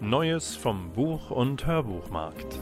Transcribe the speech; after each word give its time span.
Neues 0.00 0.56
vom 0.56 0.92
Buch- 0.92 1.30
und 1.30 1.66
Hörbuchmarkt. 1.66 2.60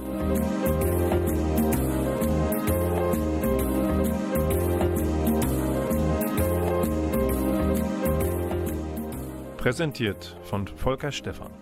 Präsentiert 9.57 10.37
von 10.45 10.67
Volker 10.67 11.13
Stephan. 11.13 11.62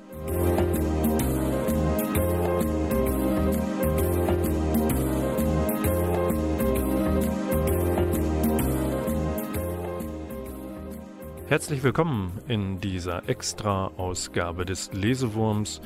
Herzlich 11.51 11.82
willkommen 11.82 12.38
in 12.46 12.80
dieser 12.80 13.29
Extra-Ausgabe 13.29 14.65
des 14.65 14.93
Lesewurms. 14.93 15.80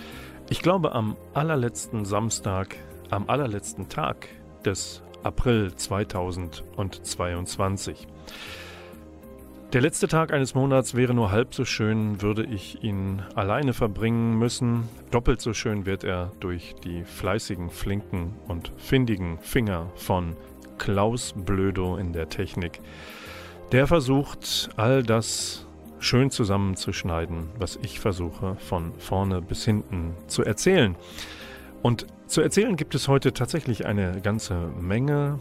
Ich 0.50 0.60
glaube 0.60 0.92
am 0.92 1.16
allerletzten 1.32 2.04
Samstag, 2.04 2.76
am 3.08 3.30
allerletzten 3.30 3.88
Tag 3.88 4.28
des 4.66 5.02
April 5.22 5.74
2022. 5.74 8.06
Der 9.72 9.80
letzte 9.80 10.06
Tag 10.06 10.34
eines 10.34 10.54
Monats 10.54 10.94
wäre 10.94 11.14
nur 11.14 11.30
halb 11.30 11.54
so 11.54 11.64
schön, 11.64 12.20
würde 12.20 12.44
ich 12.44 12.84
ihn 12.84 13.22
alleine 13.34 13.72
verbringen 13.72 14.38
müssen. 14.38 14.86
Doppelt 15.12 15.40
so 15.40 15.54
schön 15.54 15.86
wird 15.86 16.04
er 16.04 16.30
durch 16.40 16.74
die 16.84 17.04
fleißigen, 17.04 17.70
flinken 17.70 18.34
und 18.48 18.70
findigen 18.76 19.38
Finger 19.38 19.90
von 19.94 20.36
Klaus 20.76 21.32
Blödo 21.34 21.96
in 21.96 22.12
der 22.12 22.28
Technik. 22.28 22.82
Der 23.72 23.86
versucht, 23.86 24.70
all 24.76 25.02
das 25.02 25.66
schön 25.98 26.30
zusammenzuschneiden, 26.30 27.48
was 27.58 27.76
ich 27.82 27.98
versuche, 27.98 28.56
von 28.56 28.92
vorne 28.98 29.40
bis 29.40 29.64
hinten 29.64 30.14
zu 30.26 30.44
erzählen. 30.44 30.96
Und 31.82 32.06
zu 32.26 32.40
erzählen 32.40 32.76
gibt 32.76 32.94
es 32.94 33.08
heute 33.08 33.32
tatsächlich 33.32 33.86
eine 33.86 34.20
ganze 34.20 34.54
Menge. 34.80 35.38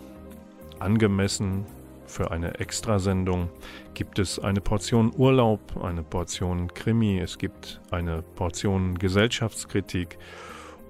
Angemessen 0.79 1.65
für 2.05 2.31
eine 2.31 2.59
Extrasendung 2.59 3.49
gibt 3.93 4.19
es 4.19 4.39
eine 4.39 4.61
Portion 4.61 5.13
Urlaub, 5.15 5.81
eine 5.81 6.03
Portion 6.03 6.73
Krimi, 6.73 7.19
es 7.19 7.37
gibt 7.37 7.81
eine 7.91 8.21
Portion 8.21 8.97
Gesellschaftskritik. 8.97 10.17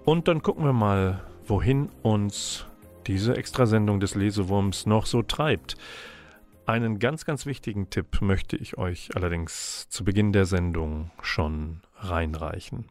Und 0.06 0.28
dann 0.28 0.42
gucken 0.42 0.66
wir 0.66 0.74
mal, 0.74 1.24
wohin 1.46 1.90
uns 2.02 2.66
diese 3.08 3.38
Extrasendung 3.38 4.00
des 4.00 4.16
Lesewurms 4.16 4.86
noch 4.86 5.06
so 5.06 5.22
treibt. 5.22 5.76
Einen 6.66 6.98
ganz, 6.98 7.26
ganz 7.26 7.46
wichtigen 7.46 7.90
Tipp 7.90 8.22
möchte 8.22 8.56
ich 8.56 8.78
euch 8.78 9.16
allerdings 9.16 9.90
zu 9.90 10.06
Beginn 10.06 10.32
der 10.32 10.46
Sendung 10.46 11.12
schon 11.22 11.82
reinreichen. 11.98 12.88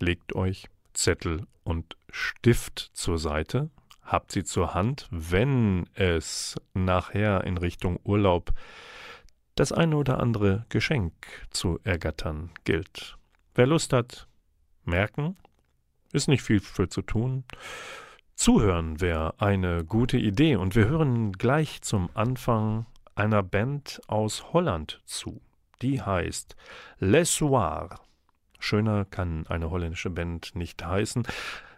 Legt 0.00 0.34
euch 0.34 0.68
Zettel 0.94 1.46
und 1.62 1.96
Stift 2.10 2.90
zur 2.94 3.18
Seite, 3.18 3.70
habt 4.02 4.32
sie 4.32 4.42
zur 4.42 4.74
Hand, 4.74 5.06
wenn 5.12 5.88
es 5.94 6.56
nachher 6.74 7.44
in 7.44 7.56
Richtung 7.56 8.00
Urlaub 8.02 8.52
das 9.54 9.70
eine 9.70 9.96
oder 9.96 10.18
andere 10.18 10.66
Geschenk 10.68 11.12
zu 11.50 11.78
ergattern 11.84 12.50
gilt. 12.64 13.16
Wer 13.54 13.68
Lust 13.68 13.92
hat, 13.92 14.26
merken, 14.84 15.36
ist 16.12 16.26
nicht 16.26 16.42
viel 16.42 16.58
für 16.58 16.88
zu 16.88 17.02
tun. 17.02 17.44
Zuhören 18.38 19.00
wäre 19.00 19.34
eine 19.38 19.84
gute 19.84 20.16
Idee 20.16 20.54
und 20.54 20.76
wir 20.76 20.88
hören 20.88 21.32
gleich 21.32 21.82
zum 21.82 22.08
Anfang 22.14 22.86
einer 23.16 23.42
Band 23.42 24.00
aus 24.06 24.52
Holland 24.52 25.02
zu. 25.06 25.40
Die 25.82 26.00
heißt 26.00 26.54
Les 27.00 27.34
Soirs. 27.34 27.96
Schöner 28.60 29.04
kann 29.06 29.44
eine 29.48 29.72
holländische 29.72 30.10
Band 30.10 30.54
nicht 30.54 30.86
heißen. 30.86 31.24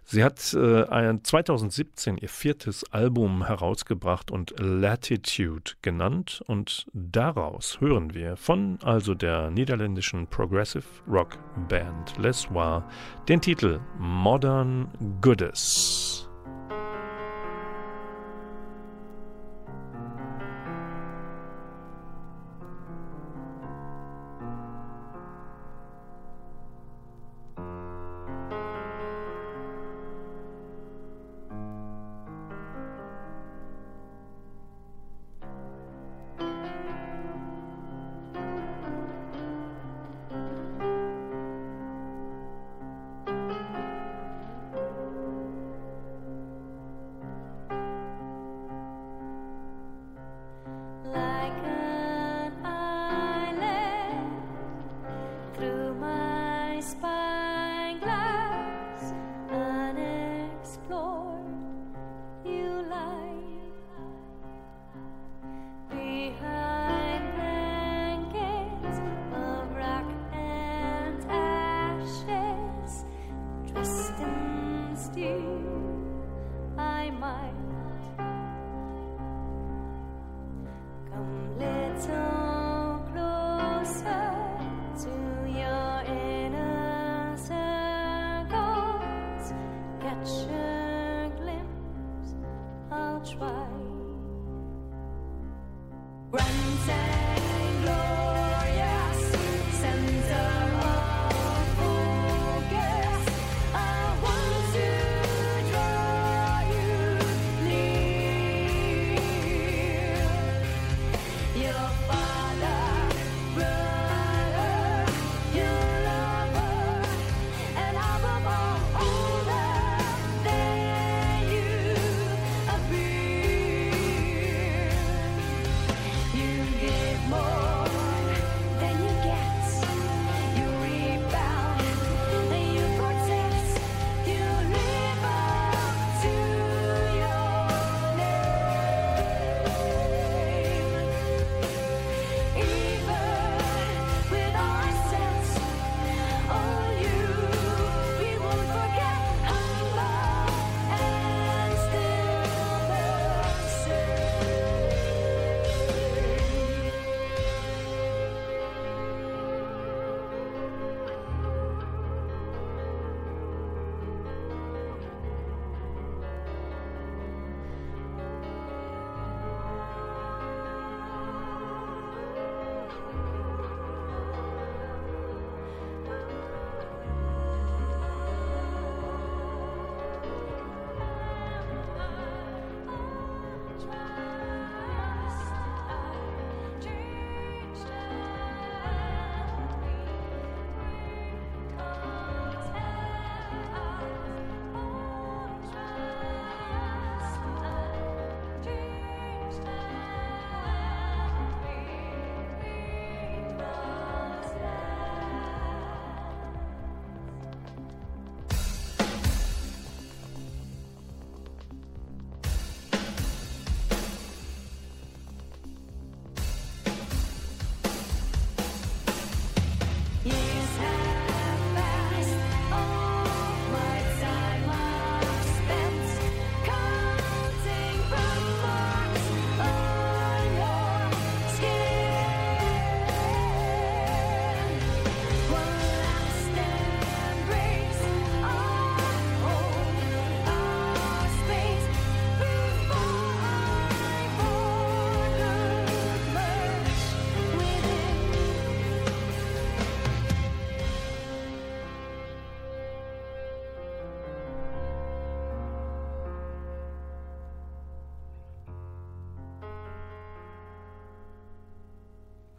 Sie 0.05 0.23
hat 0.23 0.53
äh, 0.53 1.15
2017 1.23 2.19
ihr 2.19 2.29
viertes 2.29 2.85
Album 2.93 3.47
herausgebracht 3.47 4.31
und 4.31 4.53
Latitude 4.59 5.73
genannt 5.81 6.43
und 6.47 6.89
daraus 6.93 7.81
hören 7.81 8.13
wir 8.13 8.37
von 8.37 8.79
also 8.83 9.15
der 9.15 9.51
niederländischen 9.51 10.27
Progressive 10.27 10.85
Rock 11.09 11.39
Band 11.71 12.19
Les 12.19 12.43
Soirs 12.43 12.85
den 13.29 13.41
Titel 13.41 13.81
Modern 13.99 14.91
Goodness. 15.23 16.30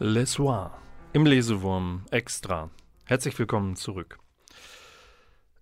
Le 0.03 0.25
Soir 0.25 0.81
im 1.13 1.27
Lesewurm 1.27 2.05
extra. 2.09 2.71
Herzlich 3.05 3.37
willkommen 3.37 3.75
zurück. 3.75 4.17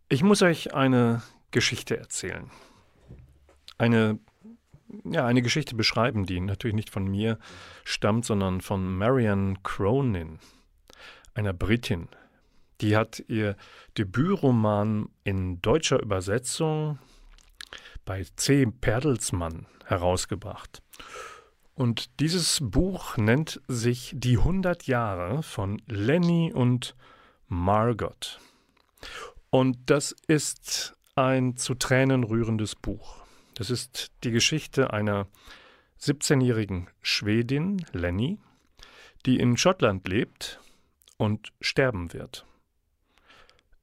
Ich 0.08 0.24
muss 0.24 0.42
euch 0.42 0.74
eine 0.74 1.22
Geschichte 1.52 1.98
erzählen. 1.98 2.50
Eine, 3.78 4.18
ja, 5.04 5.26
eine 5.26 5.42
Geschichte 5.42 5.76
beschreiben, 5.76 6.26
die 6.26 6.40
natürlich 6.40 6.74
nicht 6.74 6.90
von 6.90 7.04
mir 7.04 7.38
stammt, 7.84 8.24
sondern 8.24 8.62
von 8.62 8.98
Marianne 8.98 9.56
Cronin, 9.62 10.40
einer 11.34 11.52
Britin. 11.52 12.08
Die 12.80 12.96
hat 12.96 13.22
ihr 13.28 13.58
Debütroman 13.98 15.10
in 15.26 15.62
deutscher 15.62 16.02
Übersetzung 16.02 16.98
bei 18.06 18.26
C. 18.38 18.68
Perdelsmann 18.68 19.66
herausgebracht. 19.84 20.82
Und 21.80 22.20
dieses 22.20 22.60
Buch 22.62 23.16
nennt 23.16 23.62
sich 23.70 24.12
Die 24.14 24.38
100 24.38 24.86
Jahre 24.88 25.44
von 25.44 25.82
Lenny 25.88 26.52
und 26.54 26.94
Margot. 27.48 28.42
Und 29.50 29.78
das 29.86 30.14
ist 30.28 30.98
ein 31.16 31.56
zu 31.56 31.76
Tränen 31.76 32.26
rührendes 32.26 32.76
Buch. 32.76 33.24
Das 33.56 33.70
ist 33.70 34.12
die 34.26 34.32
Geschichte 34.32 34.92
einer 34.92 35.28
17-jährigen 36.02 36.90
Schwedin, 37.02 37.86
Lenny, 37.94 38.40
die 39.26 39.40
in 39.40 39.56
Schottland 39.56 40.06
lebt 40.06 40.60
und 41.16 41.54
sterben 41.62 42.12
wird. 42.12 42.46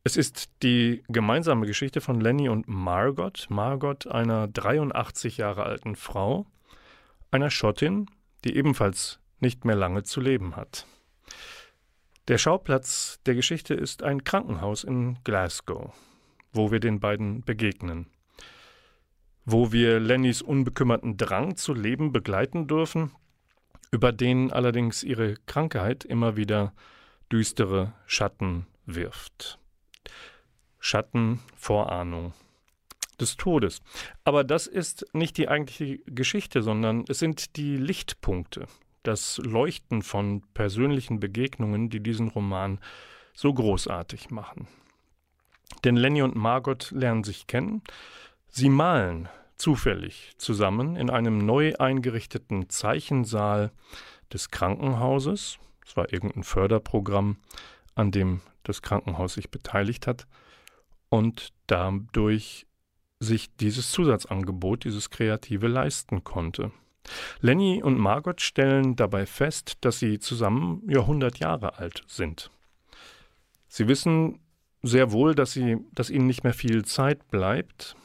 Es 0.04 0.18
ist 0.18 0.50
die 0.62 1.02
gemeinsame 1.08 1.64
Geschichte 1.64 2.02
von 2.02 2.20
Lenny 2.20 2.50
und 2.50 2.68
Margot, 2.68 3.46
Margot 3.48 4.06
einer 4.06 4.48
83 4.48 5.38
Jahre 5.38 5.62
alten 5.62 5.96
Frau, 5.96 6.44
einer 7.36 7.50
Schottin, 7.50 8.06
die 8.44 8.56
ebenfalls 8.56 9.20
nicht 9.40 9.66
mehr 9.66 9.76
lange 9.76 10.02
zu 10.02 10.20
leben 10.22 10.56
hat. 10.56 10.86
Der 12.28 12.38
Schauplatz 12.38 13.20
der 13.26 13.34
Geschichte 13.34 13.74
ist 13.74 14.02
ein 14.02 14.24
Krankenhaus 14.24 14.84
in 14.84 15.18
Glasgow, 15.22 15.92
wo 16.52 16.72
wir 16.72 16.80
den 16.80 16.98
beiden 16.98 17.44
begegnen, 17.44 18.06
wo 19.44 19.70
wir 19.70 20.00
Lennys 20.00 20.40
unbekümmerten 20.40 21.18
Drang 21.18 21.56
zu 21.56 21.74
leben 21.74 22.10
begleiten 22.10 22.66
dürfen, 22.66 23.12
über 23.92 24.12
den 24.12 24.50
allerdings 24.50 25.04
ihre 25.04 25.36
Krankheit 25.46 26.04
immer 26.04 26.36
wieder 26.36 26.72
düstere 27.30 27.92
Schatten 28.06 28.66
wirft. 28.86 29.58
Schatten, 30.80 31.40
Vorahnung 31.54 32.32
des 33.20 33.36
Todes. 33.36 33.80
Aber 34.24 34.44
das 34.44 34.66
ist 34.66 35.06
nicht 35.12 35.36
die 35.38 35.48
eigentliche 35.48 35.98
Geschichte, 36.06 36.62
sondern 36.62 37.04
es 37.08 37.18
sind 37.18 37.56
die 37.56 37.76
Lichtpunkte, 37.76 38.66
das 39.02 39.38
Leuchten 39.38 40.02
von 40.02 40.42
persönlichen 40.54 41.20
Begegnungen, 41.20 41.90
die 41.90 42.02
diesen 42.02 42.28
Roman 42.28 42.78
so 43.34 43.52
großartig 43.52 44.30
machen. 44.30 44.68
Denn 45.84 45.96
Lenny 45.96 46.22
und 46.22 46.36
Margot 46.36 46.90
lernen 46.90 47.24
sich 47.24 47.46
kennen. 47.46 47.82
Sie 48.48 48.68
malen 48.68 49.28
zufällig 49.56 50.32
zusammen 50.38 50.96
in 50.96 51.10
einem 51.10 51.38
neu 51.38 51.74
eingerichteten 51.78 52.68
Zeichensaal 52.68 53.72
des 54.32 54.50
Krankenhauses. 54.50 55.58
Es 55.84 55.96
war 55.96 56.12
irgendein 56.12 56.44
Förderprogramm, 56.44 57.36
an 57.94 58.10
dem 58.10 58.40
das 58.64 58.82
Krankenhaus 58.82 59.34
sich 59.34 59.50
beteiligt 59.50 60.06
hat. 60.06 60.26
Und 61.08 61.52
dadurch 61.66 62.65
sich 63.20 63.54
dieses 63.56 63.90
Zusatzangebot, 63.90 64.84
dieses 64.84 65.10
Kreative 65.10 65.68
leisten 65.68 66.24
konnte. 66.24 66.72
Lenny 67.40 67.82
und 67.82 67.98
Margot 67.98 68.40
stellen 68.40 68.96
dabei 68.96 69.26
fest, 69.26 69.78
dass 69.80 69.98
sie 69.98 70.18
zusammen 70.18 70.82
ja 70.88 71.00
100 71.00 71.38
Jahre 71.38 71.78
alt 71.78 72.02
sind. 72.08 72.50
Sie 73.68 73.88
wissen 73.88 74.40
sehr 74.82 75.12
wohl, 75.12 75.34
dass, 75.34 75.52
sie, 75.52 75.78
dass 75.94 76.10
ihnen 76.10 76.26
nicht 76.26 76.44
mehr 76.44 76.54
viel 76.54 76.84
Zeit 76.84 77.28
bleibt. 77.28 77.96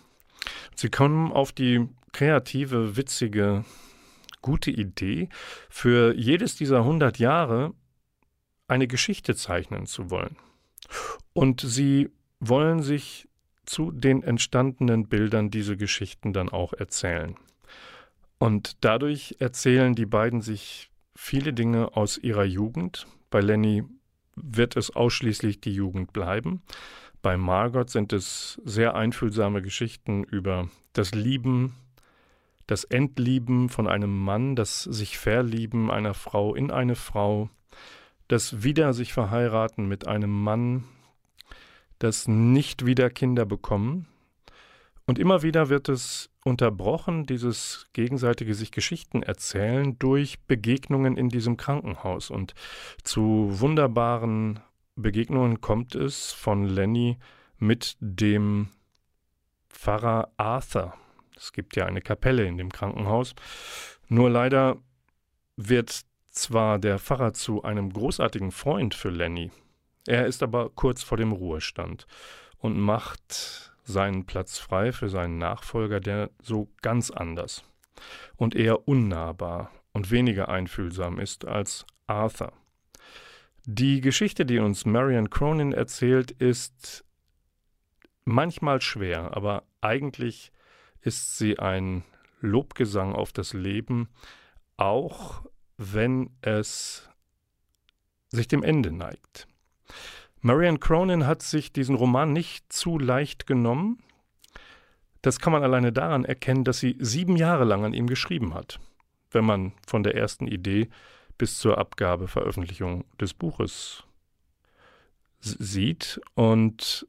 Sie 0.76 0.90
kommen 0.90 1.32
auf 1.32 1.52
die 1.52 1.88
kreative, 2.12 2.98
witzige, 2.98 3.64
gute 4.42 4.72
Idee, 4.72 5.30
für 5.70 6.16
jedes 6.16 6.56
dieser 6.56 6.80
100 6.80 7.20
Jahre 7.20 7.74
eine 8.68 8.88
Geschichte 8.88 9.36
zeichnen 9.36 9.86
zu 9.86 10.10
wollen. 10.10 10.38
Und 11.34 11.62
sie 11.62 12.10
wollen 12.40 12.82
sich 12.82 13.28
zu 13.66 13.92
den 13.92 14.24
entstandenen 14.24 15.08
Bildern 15.08 15.52
diese 15.52 15.78
Geschichten 15.78 16.34
dann 16.34 16.50
auch 16.50 16.74
erzählen. 16.74 17.36
Und 18.40 18.84
dadurch 18.84 19.36
erzählen 19.40 19.94
die 19.94 20.06
beiden 20.06 20.42
sich 20.42 20.90
viele 21.16 21.54
Dinge 21.54 21.96
aus 21.96 22.18
ihrer 22.18 22.44
Jugend. 22.44 23.06
Bei 23.30 23.40
Lenny 23.40 23.84
wird 24.36 24.76
es 24.76 24.90
ausschließlich 24.96 25.62
die 25.62 25.74
Jugend 25.74 26.14
bleiben. 26.14 26.64
Bei 27.22 27.38
Margot 27.38 27.90
sind 27.90 28.14
es 28.14 28.60
sehr 28.66 28.96
einfühlsame 28.96 29.62
Geschichten 29.62 30.24
über 30.24 30.70
das 30.94 31.14
Lieben, 31.14 31.76
das 32.66 32.84
Entlieben 32.84 33.70
von 33.70 33.88
einem 33.88 34.18
Mann, 34.24 34.56
das 34.56 34.84
sich 34.84 35.18
Verlieben 35.18 35.92
einer 35.92 36.14
Frau 36.14 36.56
in 36.56 36.72
eine 36.72 36.96
Frau, 36.96 37.50
das 38.28 38.64
Wieder 38.64 38.94
sich 38.94 39.14
verheiraten 39.14 39.88
mit 39.88 40.08
einem 40.08 40.32
Mann, 40.32 40.86
das 42.04 42.28
nicht 42.28 42.86
wieder 42.86 43.10
Kinder 43.10 43.46
bekommen. 43.46 44.08
Und 45.06 45.20
immer 45.20 45.42
wieder 45.44 45.70
wird 45.70 45.90
es 45.90 46.30
unterbrochen, 46.44 47.26
dieses 47.26 47.88
gegenseitige 47.94 48.54
sich 48.54 48.72
Geschichten 48.72 49.24
erzählen, 49.24 49.98
durch 50.00 50.40
Begegnungen 50.46 51.18
in 51.18 51.30
diesem 51.30 51.58
Krankenhaus. 51.58 52.30
Und 52.30 52.54
zu 53.04 53.50
wunderbaren 53.60 54.60
Begegnungen 54.96 55.62
kommt 55.62 55.96
es 55.96 56.32
von 56.32 56.64
Lenny 56.64 57.18
mit 57.58 57.98
dem 58.00 58.70
Pfarrer 59.70 60.32
Arthur. 60.38 60.94
Es 61.36 61.54
gibt 61.54 61.76
ja 61.76 61.86
eine 61.86 62.02
Kapelle 62.02 62.46
in 62.46 62.58
dem 62.58 62.72
Krankenhaus. 62.72 63.34
Nur 64.08 64.30
leider 64.30 64.78
wird 65.58 66.02
zwar 66.30 66.80
der 66.80 67.00
Pfarrer 67.00 67.34
zu 67.34 67.64
einem 67.64 67.92
großartigen 67.92 68.52
Freund 68.52 68.94
für 68.96 69.10
Lenny, 69.10 69.52
er 70.08 70.26
ist 70.26 70.44
aber 70.44 70.70
kurz 70.70 71.04
vor 71.04 71.18
dem 71.18 71.32
Ruhestand 71.32 72.08
und 72.58 72.80
macht 72.80 73.72
seinen 73.84 74.26
Platz 74.26 74.58
frei 74.58 74.92
für 74.92 75.10
seinen 75.10 75.38
Nachfolger, 75.38 76.00
der 76.00 76.30
so 76.42 76.70
ganz 76.82 77.12
anders 77.12 77.64
und 78.36 78.56
eher 78.56 78.88
unnahbar 78.88 79.72
und 79.94 80.12
weniger 80.12 80.50
einfühlsam 80.50 81.20
ist 81.20 81.46
als 81.46 81.86
Arthur. 82.08 82.54
Die 83.66 84.02
Geschichte, 84.02 84.46
die 84.46 84.60
uns 84.60 84.86
Marian 84.86 85.30
Cronin 85.30 85.72
erzählt, 85.72 86.32
ist 86.32 87.06
manchmal 88.26 88.82
schwer, 88.82 89.36
aber 89.36 89.64
eigentlich 89.82 90.52
ist 91.02 91.38
sie 91.38 91.60
ein 91.60 92.04
Lobgesang 92.40 93.14
auf 93.14 93.32
das 93.34 93.54
Leben, 93.54 94.10
auch 94.78 95.46
wenn 95.78 96.32
es 96.42 97.08
sich 98.30 98.48
dem 98.48 98.64
Ende 98.64 98.92
neigt. 98.92 99.48
Marianne 100.42 100.80
Cronin 100.80 101.28
hat 101.28 101.42
sich 101.44 101.72
diesen 101.72 101.96
Roman 101.96 102.34
nicht 102.34 102.72
zu 102.74 102.98
leicht 102.98 103.46
genommen. 103.46 104.02
Das 105.22 105.40
kann 105.40 105.54
man 105.54 105.64
alleine 105.64 105.92
daran 105.92 106.26
erkennen, 106.26 106.64
dass 106.64 106.80
sie 106.80 106.96
sieben 107.00 107.36
Jahre 107.36 107.64
lang 107.64 107.86
an 107.86 107.94
ihm 107.94 108.08
geschrieben 108.08 108.56
hat, 108.56 108.80
wenn 109.30 109.46
man 109.46 109.74
von 109.86 110.02
der 110.02 110.16
ersten 110.16 110.48
Idee 110.48 110.90
bis 111.38 111.60
zur 111.60 111.78
Abgabe, 111.78 112.28
Veröffentlichung 112.28 113.06
des 113.20 113.34
Buches 113.34 114.04
sieht. 115.40 116.20
Und 116.34 117.08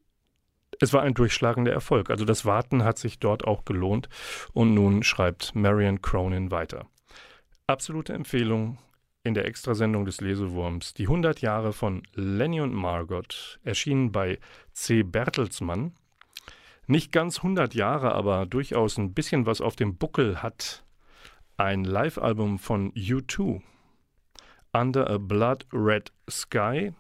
es 0.81 0.93
war 0.93 1.03
ein 1.03 1.15
durchschlagender 1.15 1.73
Erfolg. 1.73 2.11
Also 2.11 2.25
das 2.25 2.45
Warten 2.45 2.85
hat 2.85 2.99
sich 2.99 3.19
dort 3.19 3.47
auch 3.47 3.65
gelohnt. 3.65 4.09
Und 4.53 4.75
nun 4.75 5.03
schreibt 5.03 5.55
Marianne 5.55 5.99
Cronin 5.99 6.51
weiter. 6.51 6.87
Absolute 7.67 8.13
Empfehlung, 8.13 8.79
in 9.25 9.35
der 9.35 9.47
Extrasendung 9.47 10.05
des 10.05 10.21
Lesewurms 10.21 10.95
Die 10.95 11.05
100 11.05 11.41
Jahre 11.41 11.73
von 11.73 12.03
Lenny 12.15 12.61
und 12.61 12.75
Margot 12.75 13.61
erschienen 13.63 14.11
bei 14.11 14.39
C. 14.73 15.03
Bertelsmann. 15.03 15.93
Nicht 16.87 17.13
ganz 17.13 17.39
100 17.39 17.75
Jahre, 17.75 18.15
aber 18.15 18.47
durchaus 18.47 18.99
ein 18.99 19.15
bisschen 19.15 19.47
was 19.47 19.61
auf 19.61 19.77
dem 19.77 19.97
Buckel 19.97 20.43
hat 20.43 20.85
ein 21.57 21.85
Live-Album 21.85 22.59
von 22.59 22.93
U2, 22.95 23.61
Under 24.73 25.09
a 25.09 25.19
Blood 25.19 25.67
Red 25.73 26.13
Sky. 26.29 26.93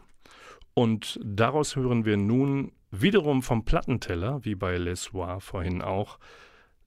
Und 0.74 1.18
daraus 1.24 1.74
hören 1.74 2.04
wir 2.04 2.16
nun 2.16 2.70
wiederum 2.92 3.42
vom 3.42 3.64
Plattenteller, 3.64 4.44
wie 4.44 4.54
bei 4.54 4.76
Les 4.76 5.02
Soir 5.02 5.40
vorhin 5.40 5.82
auch, 5.82 6.18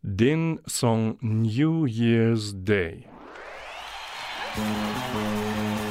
den 0.02 0.62
Song 0.66 1.18
New 1.20 1.86
Year's 1.86 2.54
Day. 2.56 3.06
Thank 4.56 5.80
you. 5.80 5.85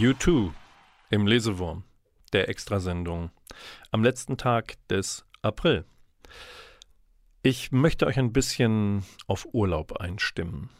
U2 0.00 0.54
im 1.10 1.26
Lesewurm 1.26 1.84
der 2.32 2.48
Extrasendung 2.48 3.30
am 3.90 4.02
letzten 4.02 4.38
Tag 4.38 4.76
des 4.88 5.26
April. 5.42 5.84
Ich 7.42 7.70
möchte 7.70 8.06
euch 8.06 8.18
ein 8.18 8.32
bisschen 8.32 9.04
auf 9.26 9.46
Urlaub 9.52 10.00
einstimmen. 10.00 10.70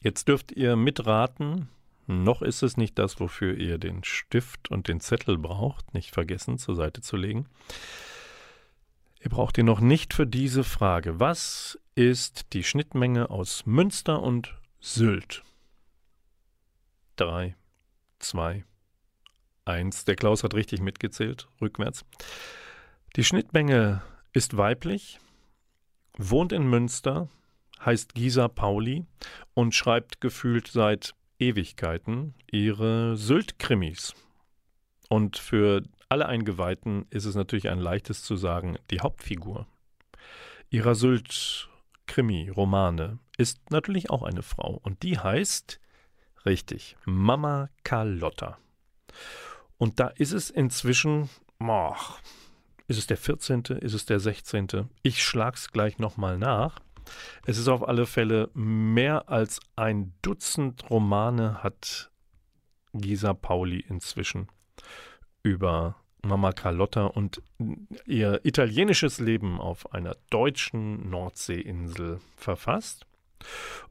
Jetzt 0.00 0.28
dürft 0.28 0.50
ihr 0.52 0.76
mitraten, 0.76 1.68
noch 2.06 2.40
ist 2.40 2.62
es 2.62 2.78
nicht 2.78 2.98
das, 2.98 3.20
wofür 3.20 3.54
ihr 3.54 3.76
den 3.76 4.02
Stift 4.02 4.70
und 4.70 4.88
den 4.88 5.00
Zettel 5.00 5.36
braucht, 5.36 5.92
nicht 5.92 6.14
vergessen 6.14 6.56
zur 6.56 6.74
Seite 6.74 7.02
zu 7.02 7.18
legen. 7.18 7.46
Ihr 9.20 9.28
braucht 9.28 9.58
ihn 9.58 9.66
noch 9.66 9.80
nicht 9.80 10.14
für 10.14 10.26
diese 10.26 10.64
Frage. 10.64 11.20
Was 11.20 11.78
ist 11.94 12.54
die 12.54 12.64
Schnittmenge 12.64 13.28
aus 13.28 13.66
Münster 13.66 14.22
und 14.22 14.54
Sylt? 14.80 15.42
Drei, 17.16 17.56
zwei, 18.18 18.64
eins. 19.64 20.04
Der 20.04 20.16
Klaus 20.16 20.44
hat 20.44 20.54
richtig 20.54 20.80
mitgezählt, 20.80 21.48
rückwärts. 21.60 22.04
Die 23.16 23.24
Schnittmenge 23.24 24.02
ist 24.32 24.56
weiblich, 24.56 25.18
wohnt 26.16 26.52
in 26.52 26.68
Münster, 26.68 27.28
heißt 27.84 28.14
Gisa 28.14 28.48
Pauli 28.48 29.04
und 29.54 29.74
schreibt 29.74 30.20
gefühlt 30.20 30.68
seit 30.68 31.14
Ewigkeiten 31.38 32.34
ihre 32.50 33.16
Sylt-Krimis. 33.16 34.14
Und 35.08 35.36
für 35.36 35.82
alle 36.08 36.26
Eingeweihten 36.26 37.06
ist 37.10 37.24
es 37.24 37.34
natürlich 37.34 37.68
ein 37.68 37.78
leichtes 37.78 38.22
zu 38.22 38.36
sagen, 38.36 38.78
die 38.90 39.00
Hauptfigur 39.00 39.66
ihrer 40.70 40.94
Sylt-Krimi-Romane 40.94 43.18
ist 43.36 43.70
natürlich 43.70 44.08
auch 44.10 44.22
eine 44.22 44.42
Frau. 44.42 44.80
Und 44.82 45.02
die 45.02 45.18
heißt 45.18 45.80
Richtig, 46.46 46.96
Mama 47.04 47.70
Carlotta. 47.82 48.58
Und 49.78 49.98
da 49.98 50.08
ist 50.08 50.32
es 50.32 50.48
inzwischen, 50.48 51.28
oh, 51.58 51.94
ist 52.86 52.98
es 52.98 53.06
der 53.08 53.16
14., 53.16 53.64
ist 53.80 53.94
es 53.94 54.06
der 54.06 54.20
16.? 54.20 54.88
Ich 55.02 55.24
schlag's 55.24 55.72
gleich 55.72 55.98
nochmal 55.98 56.38
nach. 56.38 56.78
Es 57.46 57.58
ist 57.58 57.68
auf 57.68 57.86
alle 57.86 58.06
Fälle 58.06 58.50
mehr 58.54 59.28
als 59.28 59.60
ein 59.74 60.12
Dutzend 60.22 60.88
Romane 60.88 61.62
hat 61.62 62.10
Gisa 62.92 63.34
Pauli 63.34 63.80
inzwischen 63.80 64.48
über 65.42 65.96
Mama 66.22 66.52
Carlotta 66.52 67.06
und 67.06 67.42
ihr 68.04 68.44
italienisches 68.44 69.20
Leben 69.20 69.60
auf 69.60 69.92
einer 69.92 70.16
deutschen 70.30 71.08
Nordseeinsel 71.10 72.20
verfasst. 72.36 73.06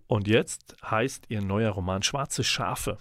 Und 0.07 0.27
jetzt 0.27 0.75
heißt 0.83 1.25
ihr 1.29 1.41
neuer 1.41 1.71
Roman 1.71 2.03
Schwarze 2.03 2.43
Schafe. 2.43 2.97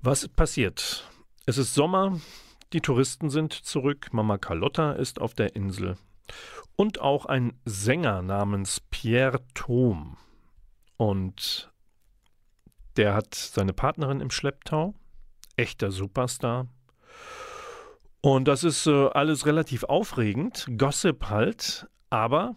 Was 0.00 0.28
passiert? 0.28 1.08
Es 1.46 1.58
ist 1.58 1.74
Sommer, 1.74 2.20
die 2.72 2.80
Touristen 2.80 3.30
sind 3.30 3.52
zurück, 3.52 4.08
Mama 4.12 4.38
Carlotta 4.38 4.92
ist 4.92 5.20
auf 5.20 5.34
der 5.34 5.54
Insel 5.56 5.96
und 6.76 7.00
auch 7.00 7.26
ein 7.26 7.58
Sänger 7.64 8.22
namens 8.22 8.80
Pierre 8.90 9.40
Thom. 9.54 10.16
Und 10.96 11.72
der 12.96 13.14
hat 13.14 13.34
seine 13.34 13.72
Partnerin 13.72 14.20
im 14.20 14.30
Schlepptau, 14.30 14.94
echter 15.56 15.90
Superstar. 15.90 16.68
Und 18.20 18.48
das 18.48 18.64
ist 18.64 18.86
äh, 18.86 19.08
alles 19.08 19.46
relativ 19.46 19.84
aufregend, 19.84 20.66
Gossip 20.78 21.28
halt, 21.28 21.86
aber 22.10 22.56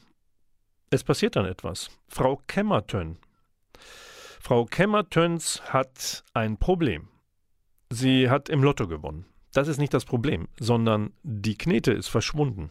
es 0.89 1.03
passiert 1.03 1.35
dann 1.35 1.45
etwas. 1.45 1.89
Frau 2.07 2.41
Kemmertön. 2.47 3.17
Frau 4.39 4.65
Kemmertöns 4.65 5.61
hat 5.73 6.23
ein 6.33 6.57
Problem. 6.57 7.09
Sie 7.89 8.29
hat 8.29 8.49
im 8.49 8.63
Lotto 8.63 8.87
gewonnen. 8.87 9.25
Das 9.53 9.67
ist 9.67 9.77
nicht 9.77 9.93
das 9.93 10.05
Problem, 10.05 10.47
sondern 10.59 11.13
die 11.23 11.57
Knete 11.57 11.91
ist 11.91 12.07
verschwunden. 12.07 12.69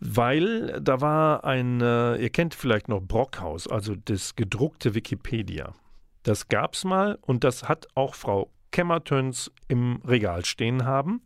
Weil 0.00 0.80
da 0.80 1.00
war 1.00 1.44
ein, 1.44 1.80
äh, 1.80 2.16
ihr 2.16 2.30
kennt 2.30 2.54
vielleicht 2.54 2.88
noch 2.88 3.00
Brockhaus, 3.00 3.68
also 3.68 3.94
das 3.94 4.34
gedruckte 4.34 4.94
Wikipedia. 4.94 5.74
Das 6.22 6.48
gab's 6.48 6.84
mal 6.84 7.18
und 7.20 7.44
das 7.44 7.68
hat 7.68 7.86
auch 7.94 8.14
Frau 8.14 8.50
Kemmertöns 8.70 9.52
im 9.68 10.00
Regal 10.06 10.44
stehen 10.44 10.84
haben. 10.84 11.22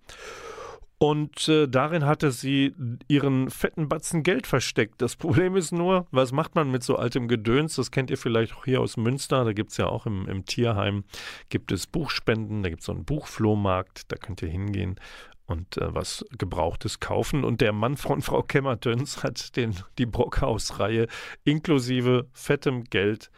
Und 0.98 1.48
äh, 1.48 1.68
darin 1.68 2.04
hatte 2.04 2.32
sie 2.32 2.74
ihren 3.06 3.50
fetten 3.50 3.88
Batzen 3.88 4.24
Geld 4.24 4.48
versteckt. 4.48 5.00
Das 5.00 5.14
Problem 5.16 5.54
ist 5.54 5.70
nur, 5.70 6.06
was 6.10 6.32
macht 6.32 6.56
man 6.56 6.70
mit 6.70 6.82
so 6.82 6.96
altem 6.96 7.28
Gedöns? 7.28 7.76
Das 7.76 7.92
kennt 7.92 8.10
ihr 8.10 8.18
vielleicht 8.18 8.56
auch 8.56 8.64
hier 8.64 8.80
aus 8.80 8.96
Münster. 8.96 9.44
Da 9.44 9.52
gibt 9.52 9.70
es 9.70 9.76
ja 9.76 9.86
auch 9.86 10.06
im, 10.06 10.28
im 10.28 10.44
Tierheim, 10.44 11.04
gibt 11.50 11.70
es 11.70 11.86
Buchspenden, 11.86 12.64
da 12.64 12.68
gibt 12.68 12.80
es 12.80 12.86
so 12.86 12.92
einen 12.92 13.04
Buchflohmarkt, 13.04 14.10
da 14.10 14.16
könnt 14.16 14.42
ihr 14.42 14.48
hingehen. 14.48 14.96
und 15.46 15.78
äh, 15.78 15.94
was 15.94 16.24
Gebrauchtes 16.36 16.98
kaufen. 16.98 17.44
Und 17.44 17.60
der 17.60 17.72
Mann 17.72 17.96
von 17.96 18.20
Frau 18.20 18.42
Kemmertöns 18.42 19.22
hat 19.22 19.56
den, 19.56 19.76
die 19.98 20.06
Brockhaus-Reihe 20.06 21.06
inklusive 21.44 22.28
fettem 22.32 22.84
Geld 22.84 23.30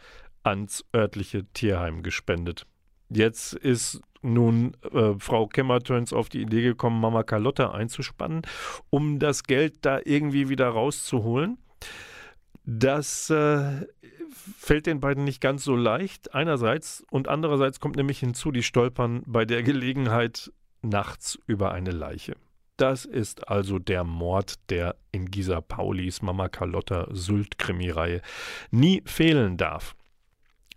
ans 0.43 0.83
örtliche 0.95 1.45
Tierheim 1.53 2.01
gespendet. 2.01 2.65
Jetzt 3.09 3.53
ist 3.53 4.01
nun 4.21 4.75
äh, 4.91 5.13
Frau 5.19 5.47
Kemmertöns 5.47 6.13
auf 6.13 6.29
die 6.29 6.41
Idee 6.41 6.61
gekommen, 6.61 6.99
Mama 7.01 7.23
Carlotta 7.23 7.71
einzuspannen, 7.71 8.41
um 8.89 9.19
das 9.19 9.43
Geld 9.43 9.85
da 9.85 9.99
irgendwie 10.03 10.49
wieder 10.49 10.69
rauszuholen. 10.69 11.57
Das 12.63 13.29
äh, 13.29 13.85
fällt 14.31 14.85
den 14.85 14.99
beiden 14.99 15.23
nicht 15.23 15.41
ganz 15.41 15.63
so 15.63 15.75
leicht, 15.75 16.33
einerseits, 16.33 17.03
und 17.09 17.27
andererseits 17.27 17.79
kommt 17.79 17.95
nämlich 17.95 18.19
hinzu, 18.19 18.51
die 18.51 18.63
stolpern 18.63 19.23
bei 19.25 19.45
der 19.45 19.63
Gelegenheit 19.63 20.51
nachts 20.81 21.39
über 21.47 21.71
eine 21.71 21.91
Leiche. 21.91 22.35
Das 22.77 23.05
ist 23.05 23.47
also 23.47 23.77
der 23.77 24.03
Mord, 24.03 24.55
der 24.71 24.95
in 25.11 25.29
Gisa 25.29 25.61
Paulis 25.61 26.21
Mama 26.21 26.49
Carlotta 26.49 27.07
Sylt-Krimireihe 27.11 28.21
nie 28.71 29.03
fehlen 29.05 29.57
darf. 29.57 29.95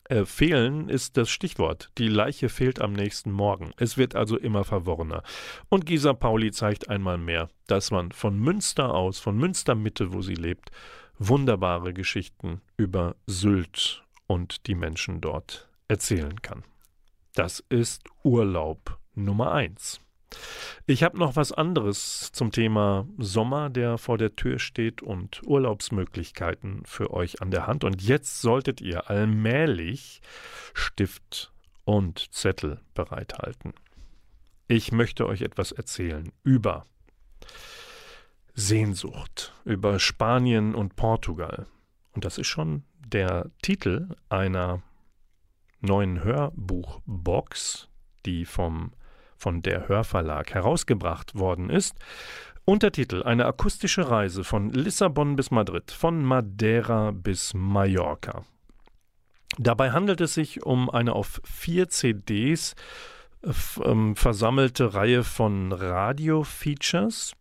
Äh, 0.08 0.26
fehlen 0.26 0.88
ist 0.88 1.16
das 1.16 1.30
Stichwort. 1.30 1.90
Die 1.96 2.08
Leiche 2.08 2.48
fehlt 2.48 2.80
am 2.80 2.92
nächsten 2.92 3.30
Morgen. 3.30 3.72
Es 3.78 3.96
wird 3.96 4.14
also 4.14 4.36
immer 4.36 4.64
verworrener. 4.64 5.22
Und 5.70 5.86
Gisa 5.86 6.12
Pauli 6.12 6.52
zeigt 6.52 6.90
einmal 6.90 7.16
mehr, 7.16 7.48
dass 7.66 7.90
man 7.90 8.12
von 8.12 8.38
Münster 8.38 8.92
aus, 8.92 9.18
von 9.18 9.36
Münster 9.36 9.74
Mitte, 9.74 10.12
wo 10.12 10.20
sie 10.20 10.34
lebt, 10.34 10.70
wunderbare 11.18 11.94
Geschichten 11.94 12.60
über 12.76 13.16
Sylt 13.26 14.04
und 14.26 14.66
die 14.66 14.74
Menschen 14.74 15.20
dort 15.20 15.68
erzählen 15.88 16.42
kann. 16.42 16.64
Das 17.34 17.64
ist 17.68 18.04
Urlaub 18.22 18.98
Nummer 19.14 19.52
eins. 19.52 20.00
Ich 20.87 21.03
habe 21.03 21.18
noch 21.18 21.35
was 21.35 21.51
anderes 21.51 22.31
zum 22.33 22.53
Thema 22.53 23.09
Sommer, 23.16 23.70
der 23.70 23.97
vor 23.97 24.18
der 24.18 24.37
Tür 24.37 24.59
steht 24.59 25.01
und 25.01 25.40
Urlaubsmöglichkeiten 25.47 26.83
für 26.85 27.11
euch 27.11 27.40
an 27.40 27.51
der 27.51 27.66
Hand. 27.66 27.85
Und 27.85 28.03
jetzt 28.03 28.42
solltet 28.42 28.83
ihr 28.83 29.09
allmählich 29.09 30.20
Stift 30.75 31.55
und 31.85 32.35
Zettel 32.35 32.83
bereithalten. 32.92 33.73
Ich 34.68 34.92
möchte 34.92 35.27
euch 35.27 35.40
etwas 35.40 35.73
erzählen 35.73 36.31
über 36.42 36.85
Sehnsucht, 38.53 39.55
über 39.64 39.99
Spanien 39.99 40.75
und 40.75 40.97
Portugal. 40.97 41.66
Und 42.12 42.27
das 42.27 42.37
ist 42.37 42.49
schon 42.49 42.85
der 43.07 43.51
Titel 43.62 44.14
einer 44.29 44.83
neuen 45.81 46.23
Hörbuchbox, 46.23 47.88
die 48.27 48.44
vom 48.44 48.92
von 49.44 49.61
der 49.61 49.88
Hörverlag 49.88 50.54
herausgebracht 50.54 51.38
worden 51.38 51.68
ist. 51.68 51.98
Untertitel 52.64 53.22
Eine 53.22 53.44
akustische 53.44 54.09
Reise 54.09 54.42
von 54.42 54.70
Lissabon 54.70 55.37
bis 55.37 55.50
Madrid, 55.50 55.90
von 55.90 56.24
Madeira 56.24 57.11
bis 57.11 57.52
Mallorca. 57.52 58.46
Dabei 59.59 59.92
handelt 59.92 60.22
es 60.22 60.33
sich 60.33 60.64
um 60.64 60.88
eine 60.88 61.12
auf 61.12 61.42
vier 61.44 61.90
CDs 61.90 62.74
ähm, 63.85 64.16
versammelte 64.16 64.94
Reihe 64.94 65.24
von 65.24 65.72
Radio-Features. 65.72 67.35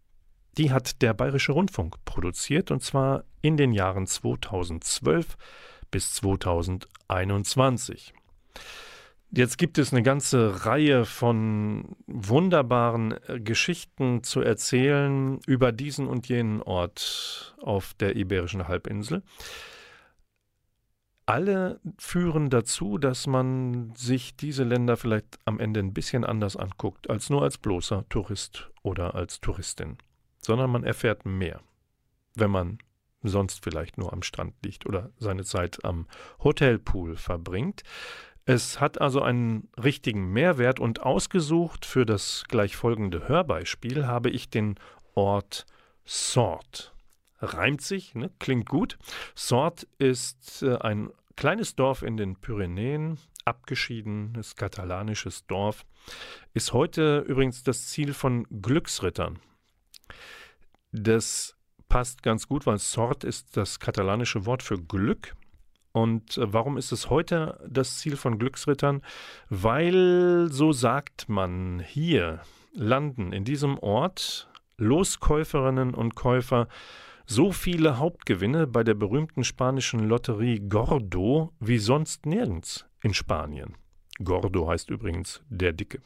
Die 0.57 0.73
hat 0.73 1.01
der 1.01 1.13
Bayerische 1.13 1.53
Rundfunk 1.53 2.03
produziert 2.03 2.69
und 2.69 2.83
zwar 2.83 3.23
in 3.41 3.55
den 3.55 3.71
Jahren 3.71 4.07
2012 4.07 5.37
bis 5.89 6.15
2021. 6.15 8.13
Jetzt 9.35 9.57
gibt 9.57 9.79
es 9.79 9.91
eine 9.91 10.03
ganze 10.03 10.63
Reihe 10.63 11.05
von 11.05 11.95
wunderbaren 12.05 13.15
äh, 13.27 13.39
Geschichten 13.39 14.21
zu 14.21 14.41
erzählen 14.41 15.39
über 15.47 15.71
diesen 15.71 16.05
und 16.05 16.29
jenen 16.29 16.61
Ort 16.61 17.55
auf 17.59 17.95
der 17.95 18.15
Iberischen 18.15 18.67
Halbinsel. 18.67 19.23
Alle 21.25 21.79
führen 21.97 22.51
dazu, 22.51 22.99
dass 22.99 23.25
man 23.25 23.95
sich 23.95 24.35
diese 24.35 24.65
Länder 24.65 24.97
vielleicht 24.97 25.39
am 25.45 25.59
Ende 25.59 25.79
ein 25.79 25.95
bisschen 25.95 26.25
anders 26.25 26.55
anguckt, 26.55 27.09
als 27.09 27.31
nur 27.31 27.41
als 27.41 27.57
bloßer 27.57 28.05
Tourist 28.09 28.69
oder 28.83 29.15
als 29.15 29.41
Touristin, 29.41 29.97
sondern 30.43 30.69
man 30.69 30.83
erfährt 30.83 31.25
mehr, 31.25 31.61
wenn 32.35 32.51
man 32.51 32.77
sonst 33.23 33.63
vielleicht 33.63 33.97
nur 33.97 34.13
am 34.13 34.21
Strand 34.21 34.53
liegt 34.63 34.85
oder 34.85 35.09
seine 35.17 35.43
Zeit 35.43 35.83
am 35.83 36.07
Hotelpool 36.43 37.15
verbringt. 37.15 37.81
Es 38.45 38.81
hat 38.81 38.99
also 38.99 39.21
einen 39.21 39.69
richtigen 39.81 40.31
Mehrwert 40.31 40.79
und 40.79 41.01
ausgesucht 41.01 41.85
für 41.85 42.05
das 42.05 42.43
gleich 42.49 42.75
folgende 42.75 43.27
Hörbeispiel 43.27 44.05
habe 44.05 44.29
ich 44.29 44.49
den 44.49 44.75
Ort 45.15 45.65
Sort. 46.05 46.93
Reimt 47.39 47.81
sich, 47.81 48.15
ne? 48.15 48.31
klingt 48.39 48.67
gut. 48.67 48.97
Sort 49.35 49.87
ist 49.97 50.63
äh, 50.63 50.77
ein 50.77 51.09
kleines 51.37 51.75
Dorf 51.75 52.01
in 52.01 52.17
den 52.17 52.35
Pyrenäen, 52.35 53.17
abgeschiedenes 53.45 54.55
katalanisches 54.55 55.45
Dorf, 55.47 55.85
ist 56.53 56.73
heute 56.73 57.19
übrigens 57.19 57.63
das 57.63 57.87
Ziel 57.87 58.13
von 58.13 58.45
Glücksrittern. 58.61 59.39
Das 60.91 61.55
passt 61.87 62.23
ganz 62.23 62.47
gut, 62.47 62.65
weil 62.65 62.77
Sort 62.77 63.23
ist 63.23 63.55
das 63.55 63.79
katalanische 63.79 64.45
Wort 64.45 64.63
für 64.63 64.77
Glück. 64.77 65.35
Und 65.93 66.37
äh, 66.37 66.51
warum 66.51 66.77
ist 66.77 66.91
es 66.91 67.09
heute 67.09 67.59
das 67.69 67.99
Ziel 67.99 68.17
von 68.17 68.39
Glücksrittern? 68.39 69.01
Weil, 69.49 70.47
so 70.51 70.71
sagt 70.71 71.29
man, 71.29 71.79
hier 71.79 72.41
landen 72.73 73.31
in 73.31 73.45
diesem 73.45 73.77
Ort 73.77 74.49
Loskäuferinnen 74.77 75.93
und 75.93 76.15
Käufer 76.15 76.67
so 77.25 77.51
viele 77.51 77.99
Hauptgewinne 77.99 78.67
bei 78.67 78.83
der 78.83 78.95
berühmten 78.95 79.43
spanischen 79.43 79.99
Lotterie 80.07 80.59
Gordo 80.59 81.53
wie 81.59 81.77
sonst 81.77 82.25
nirgends 82.25 82.85
in 83.01 83.13
Spanien. 83.13 83.75
Gordo 84.23 84.67
heißt 84.67 84.89
übrigens 84.89 85.41
der 85.47 85.73
Dicke. 85.73 86.01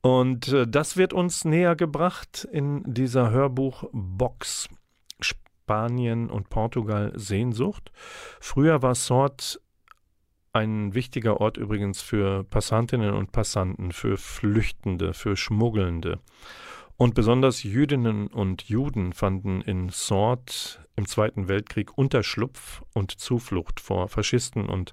Und 0.00 0.48
äh, 0.48 0.66
das 0.66 0.96
wird 0.96 1.12
uns 1.12 1.44
näher 1.44 1.76
gebracht 1.76 2.48
in 2.50 2.82
dieser 2.86 3.30
Hörbuchbox. 3.30 4.68
Spanien 5.64 6.28
und 6.28 6.50
Portugal 6.50 7.10
Sehnsucht. 7.14 7.90
Früher 8.38 8.82
war 8.82 8.94
Sort 8.94 9.62
ein 10.52 10.92
wichtiger 10.92 11.40
Ort 11.40 11.56
übrigens 11.56 12.02
für 12.02 12.44
Passantinnen 12.44 13.14
und 13.14 13.32
Passanten, 13.32 13.90
für 13.92 14.18
Flüchtende, 14.18 15.14
für 15.14 15.36
Schmuggelnde. 15.36 16.20
Und 16.98 17.14
besonders 17.14 17.62
Jüdinnen 17.62 18.26
und 18.26 18.64
Juden 18.64 19.14
fanden 19.14 19.62
in 19.62 19.88
Sort 19.88 20.80
im 20.96 21.06
Zweiten 21.06 21.48
Weltkrieg 21.48 21.96
Unterschlupf 21.96 22.82
und 22.92 23.12
Zuflucht 23.12 23.80
vor 23.80 24.08
Faschisten 24.08 24.66
und 24.68 24.92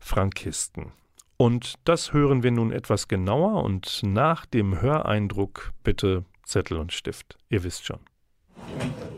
Frankisten. 0.00 0.92
Und 1.36 1.74
das 1.84 2.12
hören 2.12 2.42
wir 2.42 2.50
nun 2.50 2.72
etwas 2.72 3.06
genauer 3.06 3.62
und 3.62 4.02
nach 4.02 4.46
dem 4.46 4.80
Höreindruck 4.80 5.72
bitte 5.84 6.24
Zettel 6.42 6.76
und 6.76 6.92
Stift. 6.92 7.38
Ihr 7.48 7.62
wisst 7.62 7.86
schon. 7.86 8.00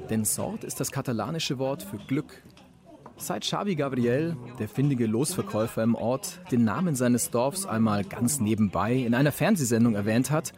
Denn 0.08 0.24
Sort 0.24 0.64
ist 0.64 0.80
das 0.80 0.90
katalanische 0.90 1.58
Wort 1.58 1.82
für 1.82 1.98
Glück. 1.98 2.42
Seit 3.16 3.42
Xavi 3.42 3.74
Gabriel, 3.74 4.36
der 4.58 4.68
findige 4.68 5.06
Losverkäufer 5.06 5.82
im 5.82 5.94
Ort, 5.94 6.40
den 6.50 6.64
Namen 6.64 6.94
seines 6.94 7.30
Dorfs 7.30 7.66
einmal 7.66 8.02
ganz 8.02 8.40
nebenbei 8.40 8.94
in 8.94 9.14
einer 9.14 9.30
Fernsehsendung 9.30 9.94
erwähnt 9.94 10.30
hat, 10.30 10.52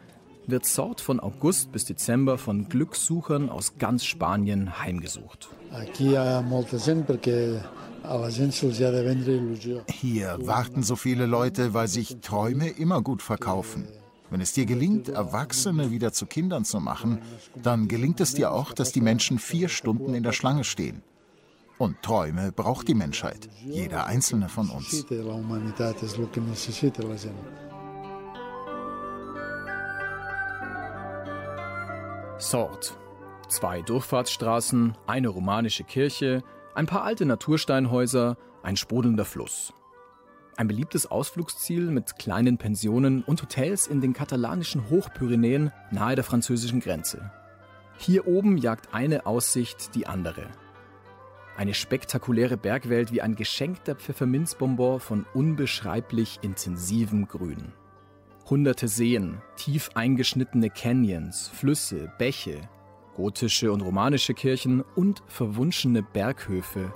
wird 0.47 0.65
Sort 0.65 1.01
von 1.01 1.19
August 1.19 1.71
bis 1.71 1.85
Dezember 1.85 2.37
von 2.37 2.69
Glückssuchern 2.69 3.49
aus 3.49 3.77
ganz 3.77 4.05
Spanien 4.05 4.79
heimgesucht. 4.79 5.49
Hier 9.89 10.37
warten 10.41 10.83
so 10.83 10.95
viele 10.95 11.25
Leute, 11.25 11.73
weil 11.73 11.87
sich 11.87 12.17
Träume 12.21 12.69
immer 12.69 13.01
gut 13.01 13.21
verkaufen. 13.21 13.87
Wenn 14.33 14.41
es 14.41 14.51
dir 14.51 14.65
gelingt, 14.65 15.09
Erwachsene 15.09 15.91
wieder 15.91 16.11
zu 16.11 16.25
Kindern 16.25 16.65
zu 16.65 16.79
machen, 16.79 17.21
dann 17.61 17.87
gelingt 17.87 18.19
es 18.19 18.33
dir 18.33 18.51
auch, 18.51 18.73
dass 18.73 18.91
die 18.91 18.99
Menschen 18.99 19.37
vier 19.37 19.69
Stunden 19.69 20.15
in 20.15 20.23
der 20.23 20.31
Schlange 20.31 20.63
stehen. 20.63 21.03
Und 21.77 22.01
Träume 22.01 22.51
braucht 22.51 22.87
die 22.87 22.95
Menschheit, 22.95 23.47
jeder 23.63 24.07
einzelne 24.07 24.49
von 24.49 24.71
uns. 24.71 25.05
Sort. 32.39 32.97
Zwei 33.49 33.83
Durchfahrtsstraßen, 33.83 34.97
eine 35.05 35.27
romanische 35.27 35.83
Kirche, 35.83 36.41
ein 36.73 36.87
paar 36.87 37.03
alte 37.03 37.27
Natursteinhäuser, 37.27 38.37
ein 38.63 38.77
sprudelnder 38.77 39.25
Fluss. 39.25 39.75
Ein 40.55 40.67
beliebtes 40.67 41.09
Ausflugsziel 41.09 41.89
mit 41.89 42.17
kleinen 42.19 42.57
Pensionen 42.57 43.23
und 43.23 43.41
Hotels 43.41 43.87
in 43.87 44.01
den 44.01 44.13
katalanischen 44.13 44.89
Hochpyrenäen 44.89 45.71
nahe 45.91 46.15
der 46.15 46.23
französischen 46.23 46.79
Grenze. 46.79 47.31
Hier 47.97 48.27
oben 48.27 48.57
jagt 48.57 48.93
eine 48.93 49.25
Aussicht 49.25 49.95
die 49.95 50.05
andere. 50.05 50.47
Eine 51.57 51.73
spektakuläre 51.73 52.57
Bergwelt 52.57 53.11
wie 53.11 53.21
ein 53.21 53.35
geschenkter 53.35 53.95
Pfefferminzbonbon 53.95 54.99
von 54.99 55.25
unbeschreiblich 55.33 56.39
intensivem 56.41 57.27
Grün. 57.27 57.73
Hunderte 58.49 58.87
Seen, 58.87 59.41
tief 59.55 59.91
eingeschnittene 59.95 60.69
Canyons, 60.69 61.47
Flüsse, 61.47 62.11
Bäche, 62.17 62.69
gotische 63.15 63.71
und 63.71 63.81
romanische 63.81 64.33
Kirchen 64.33 64.81
und 64.95 65.23
verwunschene 65.27 66.03
Berghöfe. 66.03 66.93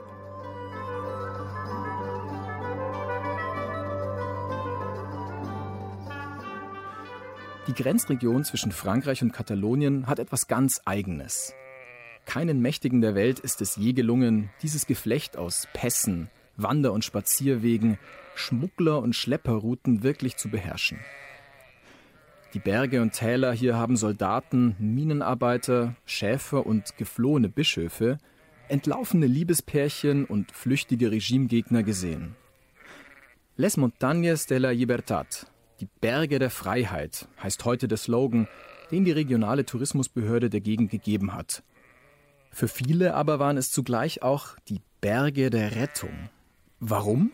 Die 7.68 7.74
Grenzregion 7.74 8.46
zwischen 8.46 8.72
Frankreich 8.72 9.22
und 9.22 9.34
Katalonien 9.34 10.08
hat 10.08 10.20
etwas 10.20 10.48
ganz 10.48 10.80
Eigenes. 10.86 11.54
Keinen 12.26 12.62
Mächtigen 12.62 13.02
der 13.02 13.14
Welt 13.14 13.40
ist 13.40 13.62
es 13.62 13.76
je 13.76 13.92
gelungen, 13.92 14.50
dieses 14.62 14.88
Geflecht 14.88 15.36
aus 15.36 15.68
Pässen, 15.74 16.30
Wander- 16.56 16.94
und 16.94 17.04
Spazierwegen, 17.04 18.00
Schmuggler- 18.36 19.02
und 19.02 19.16
Schlepperrouten 19.16 20.02
wirklich 20.02 20.38
zu 20.38 20.50
beherrschen. 20.50 21.00
Die 22.54 22.60
Berge 22.60 23.02
und 23.02 23.12
Täler 23.12 23.52
hier 23.52 23.76
haben 23.76 23.98
Soldaten, 23.98 24.78
Minenarbeiter, 24.80 25.96
Schäfer 26.06 26.66
und 26.66 26.96
geflohene 26.96 27.50
Bischöfe, 27.50 28.18
entlaufene 28.70 29.26
Liebespärchen 29.26 30.24
und 30.24 30.54
flüchtige 30.54 31.12
Regimegegner 31.12 31.84
gesehen. 31.84 32.36
Les 33.58 33.78
Montañas 33.78 34.48
de 34.48 34.58
la 34.60 34.72
Libertad, 34.72 35.48
die 35.80 35.88
Berge 36.02 36.40
der 36.40 36.50
Freiheit, 36.50 37.28
heißt 37.42 37.66
heute 37.66 37.88
der 37.88 37.98
Slogan, 37.98 38.48
den 38.92 39.06
die 39.06 39.12
regionale 39.12 39.66
Tourismusbehörde 39.66 40.50
der 40.50 40.62
Gegend 40.62 40.90
gegeben 40.92 41.34
hat. 41.34 41.64
Für 42.52 42.68
viele 42.68 43.14
aber 43.14 43.40
waren 43.40 43.58
es 43.58 43.72
zugleich 43.72 44.24
auch 44.24 44.56
die 44.70 44.82
Berge 45.02 45.50
der 45.50 45.76
Rettung. 45.76 46.30
Warum? 46.80 47.32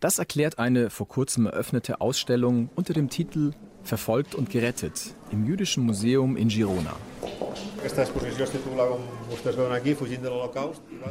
Das 0.00 0.18
erklärt 0.18 0.58
eine 0.58 0.90
vor 0.90 1.08
kurzem 1.08 1.46
eröffnete 1.46 2.00
Ausstellung 2.00 2.70
unter 2.74 2.92
dem 2.92 3.08
Titel 3.08 3.52
Verfolgt 3.84 4.36
und 4.36 4.50
gerettet 4.50 5.14
im 5.32 5.44
Jüdischen 5.44 5.84
Museum 5.84 6.36
in 6.36 6.48
Girona. 6.48 6.94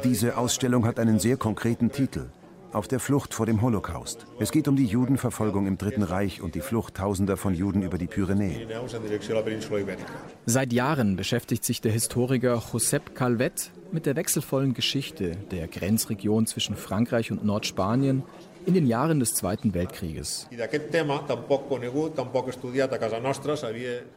Diese 0.04 0.36
Ausstellung 0.38 0.86
hat 0.86 0.98
einen 0.98 1.18
sehr 1.18 1.36
konkreten 1.36 1.92
Titel. 1.92 2.30
Auf 2.72 2.88
der 2.88 3.00
Flucht 3.00 3.34
vor 3.34 3.44
dem 3.44 3.60
Holocaust. 3.60 4.26
Es 4.38 4.50
geht 4.50 4.66
um 4.66 4.76
die 4.76 4.86
Judenverfolgung 4.86 5.66
im 5.66 5.76
Dritten 5.76 6.02
Reich 6.02 6.40
und 6.40 6.54
die 6.54 6.60
Flucht 6.60 6.94
Tausender 6.94 7.36
von 7.36 7.54
Juden 7.54 7.82
über 7.82 7.98
die 7.98 8.06
Pyrenäen. 8.06 8.66
Seit 10.46 10.72
Jahren 10.72 11.16
beschäftigt 11.16 11.64
sich 11.64 11.82
der 11.82 11.92
Historiker 11.92 12.62
Josep 12.72 13.14
Calvet 13.14 13.70
mit 13.92 14.06
der 14.06 14.16
wechselvollen 14.16 14.72
Geschichte 14.72 15.36
der 15.50 15.68
Grenzregion 15.68 16.46
zwischen 16.46 16.74
Frankreich 16.74 17.30
und 17.30 17.44
Nordspanien 17.44 18.22
in 18.64 18.74
den 18.74 18.86
Jahren 18.86 19.20
des 19.20 19.34
Zweiten 19.34 19.74
Weltkrieges. 19.74 20.48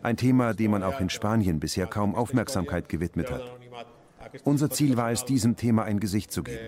Ein 0.01 0.17
Thema, 0.17 0.53
dem 0.53 0.71
man 0.71 0.83
auch 0.83 0.99
in 0.99 1.09
Spanien 1.09 1.59
bisher 1.59 1.87
kaum 1.87 2.15
Aufmerksamkeit 2.15 2.87
gewidmet 2.87 3.31
hat. 3.31 3.41
Unser 4.43 4.69
Ziel 4.69 4.97
war 4.97 5.11
es, 5.11 5.25
diesem 5.25 5.55
Thema 5.55 5.83
ein 5.83 5.99
Gesicht 5.99 6.31
zu 6.31 6.43
geben. 6.43 6.59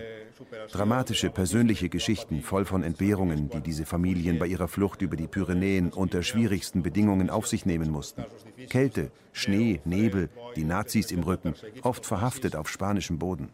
Dramatische 0.70 1.30
persönliche 1.30 1.88
Geschichten 1.88 2.42
voll 2.42 2.64
von 2.64 2.82
Entbehrungen, 2.82 3.50
die 3.50 3.60
diese 3.60 3.86
Familien 3.86 4.38
bei 4.38 4.46
ihrer 4.46 4.68
Flucht 4.68 5.02
über 5.02 5.16
die 5.16 5.26
Pyrenäen 5.26 5.92
unter 5.92 6.22
schwierigsten 6.22 6.82
Bedingungen 6.82 7.30
auf 7.30 7.46
sich 7.48 7.66
nehmen 7.66 7.90
mussten. 7.90 8.24
Kälte, 8.68 9.10
Schnee, 9.32 9.80
Nebel, 9.84 10.30
die 10.56 10.64
Nazis 10.64 11.10
im 11.10 11.22
Rücken, 11.22 11.54
oft 11.82 12.06
verhaftet 12.06 12.54
auf 12.54 12.68
spanischem 12.68 13.18
Boden. 13.18 13.48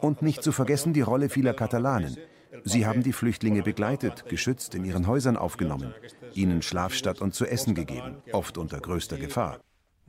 Und 0.00 0.22
nicht 0.22 0.42
zu 0.42 0.52
vergessen 0.52 0.92
die 0.92 1.00
Rolle 1.00 1.28
vieler 1.28 1.54
Katalanen. 1.54 2.16
Sie 2.64 2.86
haben 2.86 3.02
die 3.02 3.12
Flüchtlinge 3.12 3.62
begleitet, 3.62 4.24
geschützt, 4.28 4.74
in 4.74 4.84
ihren 4.84 5.06
Häusern 5.06 5.36
aufgenommen, 5.36 5.94
ihnen 6.34 6.62
Schlafstatt 6.62 7.20
und 7.20 7.34
zu 7.34 7.46
essen 7.46 7.74
gegeben, 7.74 8.16
oft 8.32 8.58
unter 8.58 8.80
größter 8.80 9.18
Gefahr. 9.18 9.58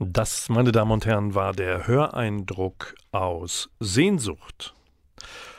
Das, 0.02 0.48
meine 0.48 0.72
Damen 0.72 0.92
und 0.92 1.04
Herren, 1.04 1.34
war 1.34 1.52
der 1.52 1.86
Höreindruck 1.86 2.94
aus 3.12 3.68
Sehnsucht. 3.80 4.74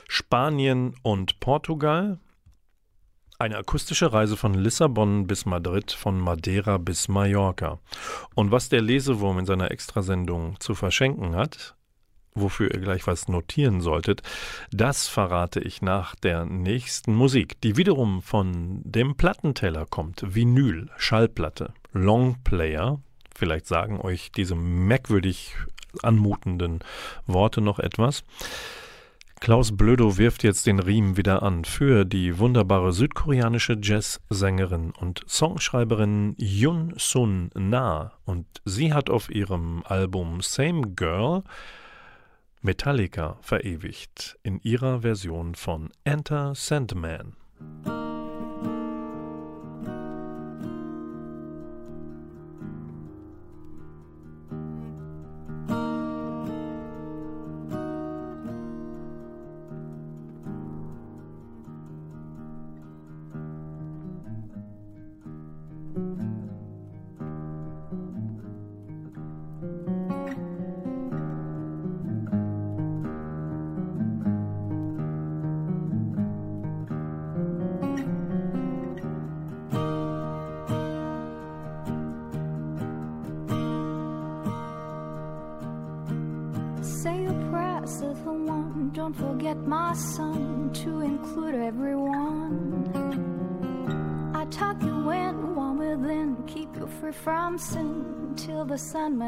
Spanien 0.08 0.96
und 1.04 1.40
Portugal. 1.40 2.18
Eine 3.38 3.58
akustische 3.58 4.12
Reise 4.12 4.38
von 4.38 4.56
Lissabon 4.56 5.28
bis 5.28 5.46
Madrid, 5.46 5.92
von 5.92 6.20
Madeira 6.20 6.80
bis 6.80 7.08
Mallorca. 7.08 7.78
Und 8.34 8.50
was 8.50 8.68
der 8.70 8.82
Lesewurm 8.82 9.38
in 9.38 9.46
seiner 9.46 9.70
Extrasendung 9.70 10.60
zu 10.60 10.74
verschenken 10.74 11.36
hat, 11.36 11.76
wofür 12.34 12.74
ihr 12.74 12.80
gleich 12.80 13.06
was 13.06 13.28
notieren 13.28 13.80
solltet, 13.80 14.24
das 14.72 15.08
verrate 15.08 15.60
ich 15.60 15.84
nach 15.84 16.16
der 16.16 16.46
nächsten 16.46 17.14
Musik, 17.14 17.62
die 17.62 17.78
wiederum 17.78 18.24
von 18.24 18.82
dem 18.86 19.16
Plattenteller 19.18 19.86
kommt. 19.86 20.24
Vinyl, 20.34 20.90
Schallplatte, 20.98 21.76
Longplayer. 21.94 23.00
Vielleicht 23.36 23.68
sagen 23.68 24.00
euch 24.02 24.32
diese 24.32 24.56
merkwürdig 24.56 25.56
anmutenden 26.04 26.80
Worte 27.26 27.62
noch 27.62 27.80
etwas. 27.80 28.24
Klaus 29.42 29.76
Blödo 29.76 30.20
wirft 30.20 30.44
jetzt 30.44 30.68
den 30.68 30.78
Riemen 30.78 31.18
wieder 31.18 31.42
an 31.42 31.66
für 31.66 32.06
die 32.06 32.38
wunderbare 32.38 32.94
südkoreanische 32.94 33.76
Jazzsängerin 33.82 34.92
und 34.92 35.24
Songschreiberin 35.28 36.36
Yun 36.38 36.94
Sun 36.98 37.50
Na 37.56 38.12
und 38.24 38.46
sie 38.66 38.94
hat 38.94 39.10
auf 39.10 39.32
ihrem 39.32 39.82
Album 39.88 40.42
Same 40.42 40.94
Girl 40.96 41.42
Metallica 42.62 43.38
verewigt 43.42 44.38
in 44.44 44.60
ihrer 44.62 45.02
Version 45.02 45.56
von 45.56 45.90
Enter 46.04 46.54
Sandman. 46.54 47.36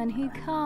The 0.04 0.10
Sandman 0.10 0.10
he 0.10 0.42
comes. 0.42 0.63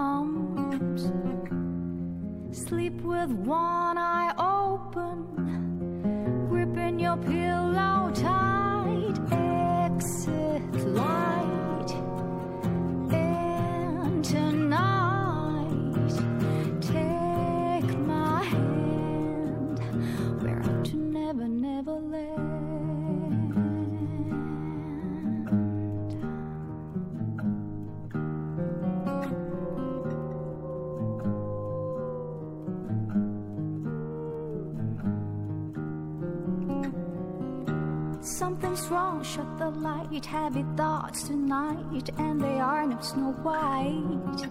Something's 38.38 38.88
wrong, 38.90 39.24
shut 39.24 39.58
the 39.58 39.72
light. 39.72 40.24
Heavy 40.24 40.64
thoughts 40.76 41.24
tonight, 41.24 42.12
and 42.20 42.40
they 42.40 42.60
aren't 42.60 43.04
snow 43.04 43.32
white. 43.42 44.48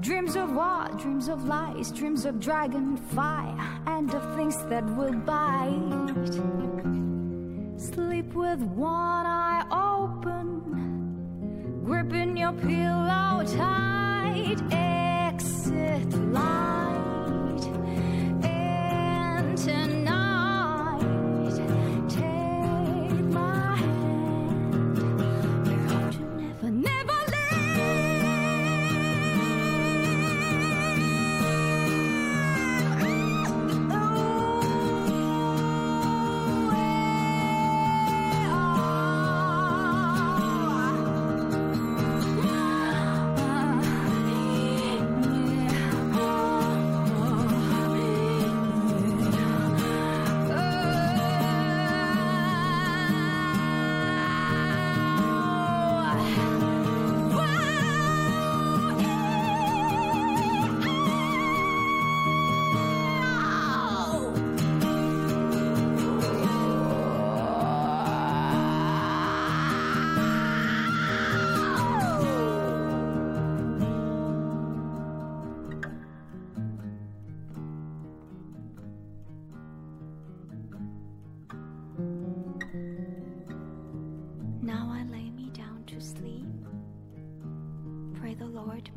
Dreams 0.00 0.34
of 0.34 0.52
what? 0.52 0.98
Dreams 0.98 1.28
of 1.28 1.44
lies, 1.44 1.92
dreams 1.92 2.24
of 2.24 2.40
dragon 2.40 2.96
fire, 2.96 3.56
and 3.86 4.12
of 4.12 4.34
things 4.34 4.56
that 4.64 4.84
will 4.96 5.12
bite. 5.12 6.34
Sleep 7.78 8.34
with 8.34 8.58
one 8.58 9.26
eye 9.26 9.64
open, 9.70 11.84
gripping 11.84 12.36
your 12.36 12.54
pillow 12.54 13.44
tight. 13.46 14.60
Exit 14.72 16.12
light, 16.32 16.59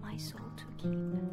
My 0.01 0.17
soul 0.17 0.39
to 0.57 0.63
keep. 0.77 1.32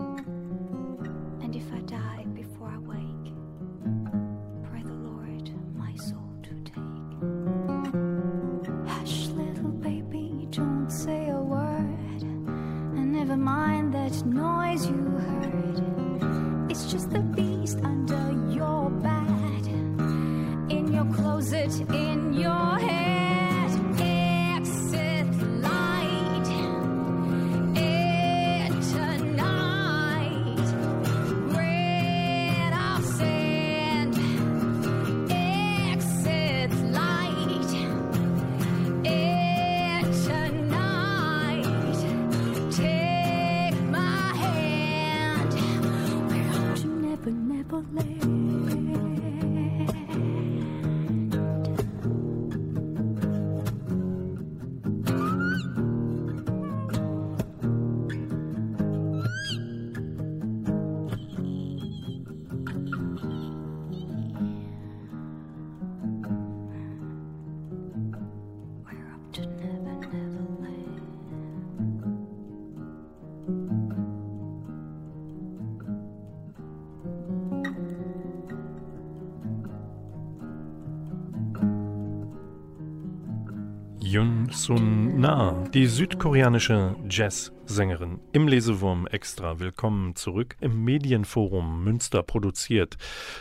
Sun 84.52 85.20
Na, 85.20 85.64
die 85.72 85.86
südkoreanische 85.86 86.96
Jazzsängerin, 87.08 88.18
im 88.32 88.48
Lesewurm 88.48 89.06
extra. 89.06 89.60
Willkommen 89.60 90.16
zurück 90.16 90.56
im 90.60 90.82
Medienforum 90.84 91.84
Münster 91.84 92.24
produziert. 92.24 92.96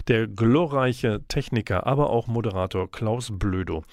Der 0.07 0.27
glorreiche 0.27 1.21
Techniker, 1.27 1.87
aber 1.87 2.11
auch 2.11 2.27
Moderator 2.27 2.91
Klaus 2.91 3.31
Blödo. 3.31 3.83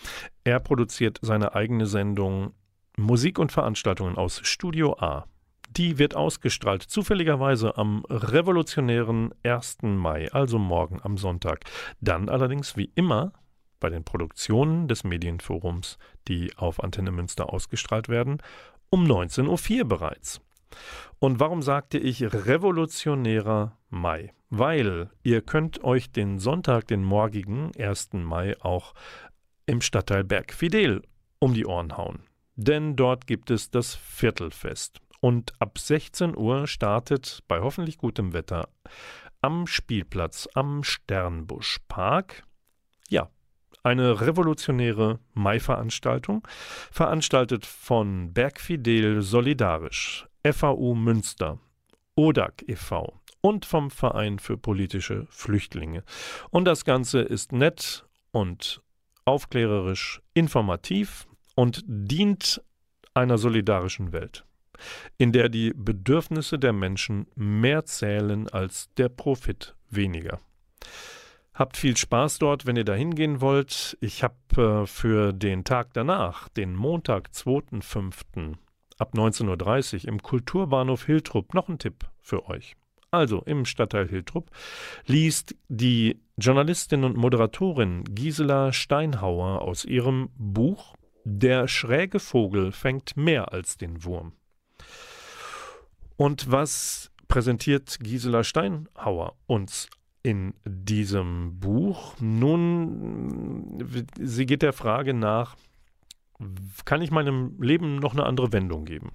Er 0.44 0.60
produziert 0.60 1.18
seine 1.22 1.54
eigene 1.54 1.86
Sendung 1.86 2.52
Musik 2.98 3.38
und 3.38 3.50
Veranstaltungen 3.50 4.16
aus 4.16 4.40
Studio 4.44 4.98
A. 4.98 5.24
Die 5.70 5.98
wird 5.98 6.14
ausgestrahlt, 6.14 6.82
zufälligerweise 6.82 7.78
am 7.78 8.04
revolutionären 8.10 9.32
1. 9.42 9.78
Mai, 9.82 10.30
also 10.32 10.58
morgen 10.58 11.00
am 11.02 11.16
Sonntag. 11.16 11.64
Dann 12.00 12.28
allerdings 12.28 12.76
wie 12.76 12.90
immer 12.94 13.32
bei 13.80 13.90
den 13.90 14.04
Produktionen 14.04 14.88
des 14.88 15.04
Medienforums, 15.04 15.98
die 16.28 16.56
auf 16.56 16.82
Antenne 16.82 17.10
Münster 17.10 17.52
ausgestrahlt 17.52 18.08
werden, 18.08 18.38
um 18.90 19.04
19.04 19.04 19.78
Uhr 19.78 19.84
bereits. 19.88 20.40
Und 21.18 21.40
warum 21.40 21.62
sagte 21.62 21.98
ich 21.98 22.22
revolutionärer 22.22 23.76
Mai? 23.88 24.32
Weil 24.50 25.10
ihr 25.22 25.40
könnt 25.40 25.82
euch 25.82 26.10
den 26.10 26.38
Sonntag, 26.38 26.86
den 26.86 27.02
morgigen 27.02 27.72
1. 27.78 28.10
Mai, 28.14 28.56
auch 28.60 28.94
im 29.66 29.80
Stadtteil 29.80 30.24
Bergfidel 30.24 31.02
um 31.38 31.54
die 31.54 31.66
Ohren 31.66 31.96
hauen. 31.96 32.20
Denn 32.54 32.96
dort 32.96 33.26
gibt 33.26 33.50
es 33.50 33.70
das 33.70 33.94
Viertelfest. 33.94 35.00
Und 35.20 35.52
ab 35.58 35.78
16 35.78 36.36
Uhr 36.36 36.66
startet 36.66 37.40
bei 37.48 37.60
hoffentlich 37.60 37.98
gutem 37.98 38.32
Wetter 38.32 38.68
am 39.40 39.66
Spielplatz 39.66 40.48
am 40.54 40.82
Sternbuschpark, 40.82 42.44
ja, 43.08 43.30
eine 43.86 44.20
revolutionäre 44.20 45.20
Mai-Veranstaltung, 45.34 46.46
veranstaltet 46.90 47.64
von 47.64 48.32
Bergfidel 48.32 49.22
Solidarisch, 49.22 50.26
FAU 50.44 50.96
Münster, 50.96 51.60
ODAC 52.16 52.64
e.V. 52.66 53.20
und 53.42 53.64
vom 53.64 53.92
Verein 53.92 54.40
für 54.40 54.58
politische 54.58 55.28
Flüchtlinge. 55.30 56.02
Und 56.50 56.64
das 56.64 56.84
Ganze 56.84 57.20
ist 57.20 57.52
nett 57.52 58.04
und 58.32 58.82
aufklärerisch, 59.24 60.20
informativ 60.34 61.28
und 61.54 61.84
dient 61.86 62.60
einer 63.14 63.38
solidarischen 63.38 64.12
Welt, 64.12 64.44
in 65.16 65.30
der 65.30 65.48
die 65.48 65.72
Bedürfnisse 65.72 66.58
der 66.58 66.72
Menschen 66.72 67.28
mehr 67.36 67.84
zählen 67.84 68.48
als 68.48 68.92
der 68.96 69.10
Profit 69.10 69.76
weniger. 69.90 70.40
Habt 71.56 71.78
viel 71.78 71.96
Spaß 71.96 72.38
dort, 72.38 72.66
wenn 72.66 72.76
ihr 72.76 72.84
da 72.84 72.92
hingehen 72.92 73.40
wollt. 73.40 73.96
Ich 74.02 74.22
habe 74.22 74.82
äh, 74.82 74.86
für 74.86 75.32
den 75.32 75.64
Tag 75.64 75.94
danach, 75.94 76.50
den 76.50 76.76
Montag, 76.76 77.30
2.5. 77.30 78.56
ab 78.98 79.14
19.30 79.14 80.02
Uhr 80.02 80.08
im 80.08 80.22
Kulturbahnhof 80.22 81.06
Hiltrup 81.06 81.54
noch 81.54 81.68
einen 81.68 81.78
Tipp 81.78 82.04
für 82.20 82.46
euch. 82.50 82.76
Also 83.10 83.40
im 83.40 83.64
Stadtteil 83.64 84.06
Hiltrup 84.06 84.50
liest 85.06 85.56
die 85.68 86.20
Journalistin 86.36 87.04
und 87.04 87.16
Moderatorin 87.16 88.04
Gisela 88.04 88.74
Steinhauer 88.74 89.62
aus 89.62 89.86
ihrem 89.86 90.28
Buch 90.36 90.94
Der 91.24 91.68
schräge 91.68 92.20
Vogel 92.20 92.70
fängt 92.70 93.16
mehr 93.16 93.54
als 93.54 93.78
den 93.78 94.04
Wurm. 94.04 94.34
Und 96.18 96.50
was 96.50 97.10
präsentiert 97.28 97.98
Gisela 98.00 98.44
Steinhauer 98.44 99.36
uns 99.46 99.88
in 100.26 100.54
diesem 100.64 101.60
Buch? 101.60 102.16
Nun, 102.18 103.78
sie 104.20 104.44
geht 104.44 104.62
der 104.62 104.72
Frage 104.72 105.14
nach, 105.14 105.54
kann 106.84 107.00
ich 107.00 107.12
meinem 107.12 107.62
Leben 107.62 108.00
noch 108.00 108.12
eine 108.12 108.26
andere 108.26 108.52
Wendung 108.52 108.84
geben? 108.84 109.12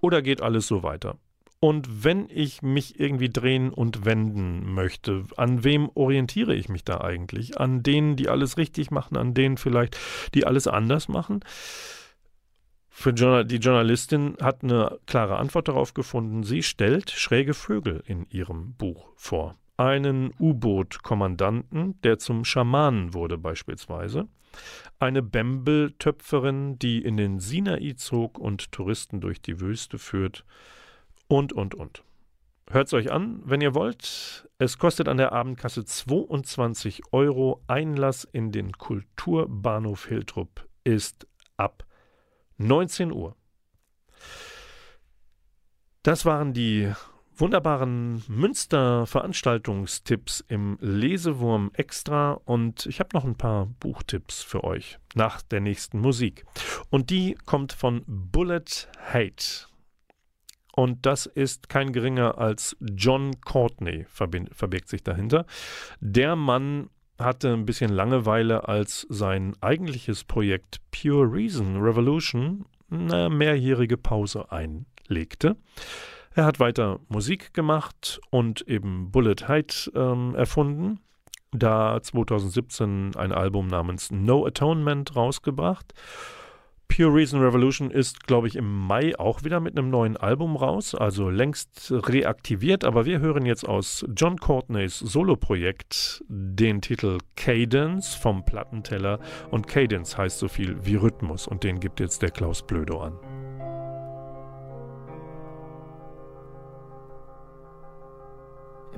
Oder 0.00 0.22
geht 0.22 0.40
alles 0.40 0.66
so 0.66 0.82
weiter? 0.82 1.18
Und 1.60 2.04
wenn 2.04 2.30
ich 2.30 2.62
mich 2.62 2.98
irgendwie 2.98 3.28
drehen 3.28 3.70
und 3.70 4.06
wenden 4.06 4.72
möchte, 4.72 5.24
an 5.36 5.62
wem 5.62 5.90
orientiere 5.94 6.54
ich 6.54 6.70
mich 6.70 6.84
da 6.84 7.02
eigentlich? 7.02 7.60
An 7.60 7.82
denen, 7.82 8.16
die 8.16 8.30
alles 8.30 8.56
richtig 8.56 8.90
machen, 8.90 9.18
an 9.18 9.34
denen 9.34 9.58
vielleicht, 9.58 9.98
die 10.32 10.46
alles 10.46 10.66
anders 10.66 11.08
machen? 11.08 11.40
Für 12.88 13.12
die 13.12 13.56
Journalistin 13.56 14.38
hat 14.40 14.64
eine 14.64 14.98
klare 15.04 15.36
Antwort 15.36 15.68
darauf 15.68 15.92
gefunden. 15.92 16.44
Sie 16.44 16.62
stellt 16.62 17.10
schräge 17.10 17.52
Vögel 17.52 18.02
in 18.06 18.26
ihrem 18.30 18.72
Buch 18.72 19.08
vor. 19.16 19.54
Einen 19.76 20.32
U-Boot-Kommandanten, 20.38 22.00
der 22.02 22.18
zum 22.18 22.44
Schamanen 22.44 23.12
wurde 23.12 23.36
beispielsweise. 23.36 24.28
Eine 24.98 25.22
Bembel-Töpferin, 25.22 26.78
die 26.78 27.02
in 27.02 27.16
den 27.16 27.40
Sinai 27.40 27.92
zog 27.96 28.38
und 28.38 28.72
Touristen 28.72 29.20
durch 29.20 29.42
die 29.42 29.60
Wüste 29.60 29.98
führt. 29.98 30.44
Und, 31.28 31.52
und, 31.52 31.74
und. 31.74 32.02
Hört's 32.68 32.94
euch 32.94 33.12
an, 33.12 33.42
wenn 33.44 33.60
ihr 33.60 33.74
wollt. 33.74 34.48
Es 34.58 34.78
kostet 34.78 35.08
an 35.08 35.18
der 35.18 35.32
Abendkasse 35.32 35.84
22 35.84 37.12
Euro. 37.12 37.62
Einlass 37.68 38.24
in 38.24 38.50
den 38.50 38.72
Kulturbahnhof 38.72 40.06
Hiltrup 40.06 40.66
ist 40.82 41.28
ab 41.56 41.84
19 42.56 43.12
Uhr. 43.12 43.36
Das 46.02 46.24
waren 46.24 46.54
die 46.54 46.92
wunderbaren 47.36 48.22
Münster-Veranstaltungstipps 48.28 50.44
im 50.48 50.78
Lesewurm 50.80 51.70
Extra 51.74 52.32
und 52.44 52.86
ich 52.86 53.00
habe 53.00 53.10
noch 53.14 53.24
ein 53.24 53.36
paar 53.36 53.66
Buchtipps 53.80 54.42
für 54.42 54.64
euch 54.64 54.98
nach 55.14 55.42
der 55.42 55.60
nächsten 55.60 56.00
Musik. 56.00 56.44
Und 56.90 57.10
die 57.10 57.36
kommt 57.44 57.72
von 57.72 58.02
Bullet 58.06 58.88
Hate. 59.12 59.66
Und 60.74 61.06
das 61.06 61.26
ist 61.26 61.68
kein 61.68 61.92
geringer 61.92 62.38
als 62.38 62.76
John 62.80 63.40
Courtney, 63.40 64.06
verbirgt 64.08 64.88
sich 64.88 65.02
dahinter. 65.02 65.46
Der 66.00 66.36
Mann 66.36 66.90
hatte 67.18 67.52
ein 67.52 67.64
bisschen 67.64 67.90
Langeweile, 67.90 68.68
als 68.68 69.06
sein 69.08 69.54
eigentliches 69.60 70.24
Projekt 70.24 70.80
Pure 70.90 71.32
Reason 71.32 71.80
Revolution 71.80 72.66
eine 72.90 73.30
mehrjährige 73.30 73.96
Pause 73.96 74.52
einlegte. 74.52 75.56
Er 76.36 76.44
hat 76.44 76.60
weiter 76.60 77.00
Musik 77.08 77.54
gemacht 77.54 78.20
und 78.28 78.68
eben 78.68 79.10
Bullet 79.10 79.48
Height 79.48 79.90
ähm, 79.94 80.34
erfunden. 80.34 81.00
Da 81.50 81.98
2017 82.02 83.16
ein 83.16 83.32
Album 83.32 83.68
namens 83.68 84.10
No 84.10 84.44
Atonement 84.44 85.16
rausgebracht. 85.16 85.94
Pure 86.88 87.14
Reason 87.14 87.40
Revolution 87.40 87.90
ist, 87.90 88.26
glaube 88.26 88.48
ich, 88.48 88.56
im 88.56 88.86
Mai 88.86 89.18
auch 89.18 89.44
wieder 89.44 89.60
mit 89.60 89.78
einem 89.78 89.88
neuen 89.88 90.18
Album 90.18 90.56
raus, 90.56 90.94
also 90.94 91.30
längst 91.30 91.90
reaktiviert, 91.90 92.84
aber 92.84 93.06
wir 93.06 93.20
hören 93.20 93.46
jetzt 93.46 93.66
aus 93.66 94.04
John 94.14 94.36
Courtneys 94.36 94.98
Soloprojekt 94.98 96.22
den 96.28 96.82
Titel 96.82 97.16
Cadence 97.36 98.14
vom 98.14 98.44
Plattenteller 98.44 99.20
und 99.50 99.66
Cadence 99.66 100.18
heißt 100.18 100.38
so 100.38 100.48
viel 100.48 100.84
wie 100.84 100.96
Rhythmus 100.96 101.48
und 101.48 101.64
den 101.64 101.80
gibt 101.80 101.98
jetzt 101.98 102.20
der 102.20 102.30
Klaus 102.30 102.64
Blödo 102.66 103.00
an. 103.00 103.18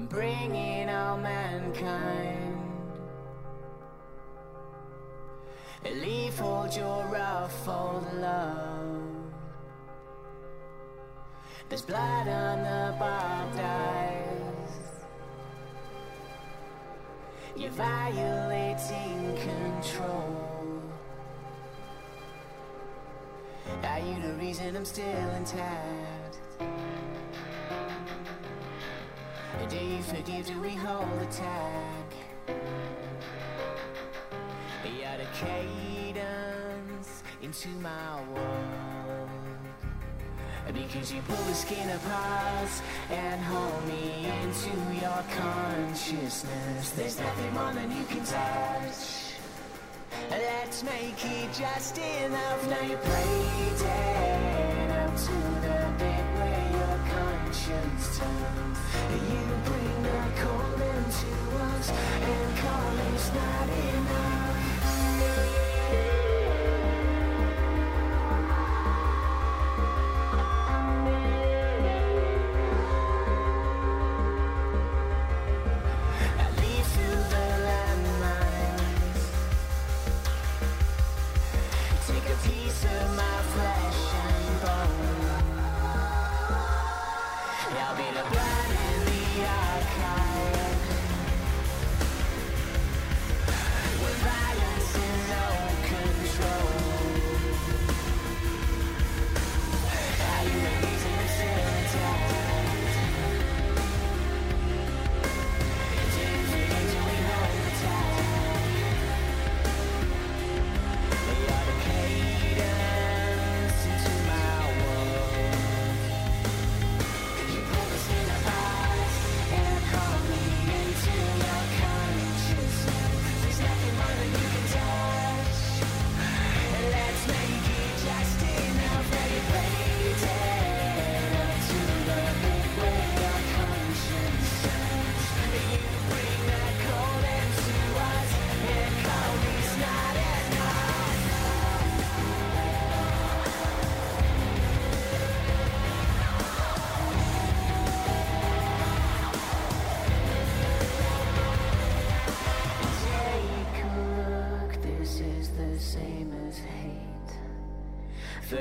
Bringing 0.07 0.88
all 0.88 1.18
mankind 1.18 2.49
A 5.84 5.94
leaf 5.94 6.38
hold 6.38 6.74
your 6.74 7.05
ruffled 7.07 8.12
love. 8.14 9.01
There's 11.68 11.82
blood 11.82 12.26
on 12.26 12.59
the 12.64 12.96
barbed 12.99 13.61
eyes. 13.61 14.72
You're 17.57 17.70
violating 17.70 19.36
control. 19.36 20.82
Are 23.84 23.99
you 24.01 24.20
the 24.20 24.34
reason 24.34 24.76
I'm 24.76 24.84
still 24.84 25.30
intact? 25.36 26.17
Do 29.66 29.76
you 29.76 30.02
forgive? 30.02 30.46
Do 30.46 30.61
we 30.61 30.70
hold 30.70 31.22
attack? 31.22 32.12
You're 34.84 35.18
the 35.18 35.26
cadence 35.34 37.22
into 37.42 37.68
my 37.80 38.22
world. 38.32 39.28
Because 40.72 41.12
you 41.12 41.20
pull 41.22 41.44
the 41.44 41.54
skin 41.54 41.90
apart 41.90 42.68
and 43.11 43.40
hold 43.42 43.86
me 43.88 44.30
into 44.42 44.70
your 45.00 45.24
consciousness. 45.36 46.90
There's 46.90 47.18
nothing 47.18 47.54
more 47.54 47.72
than 47.72 47.90
you 47.96 48.04
can 48.04 48.24
touch. 48.24 49.34
Let's 50.30 50.82
make 50.82 51.24
it 51.24 51.52
just 51.52 51.98
enough. 51.98 52.68
Now 52.70 52.82
you're 52.86 52.98
playing 52.98 54.90
up 54.92 55.16
to 55.16 55.32
the 55.64 55.92
bit 55.98 56.24
where 56.36 56.70
your 56.72 56.98
conscience 57.12 58.18
turns. 58.18 58.67
And 61.91 62.57
call 62.59 62.99
is 63.14 63.32
not 63.34 63.68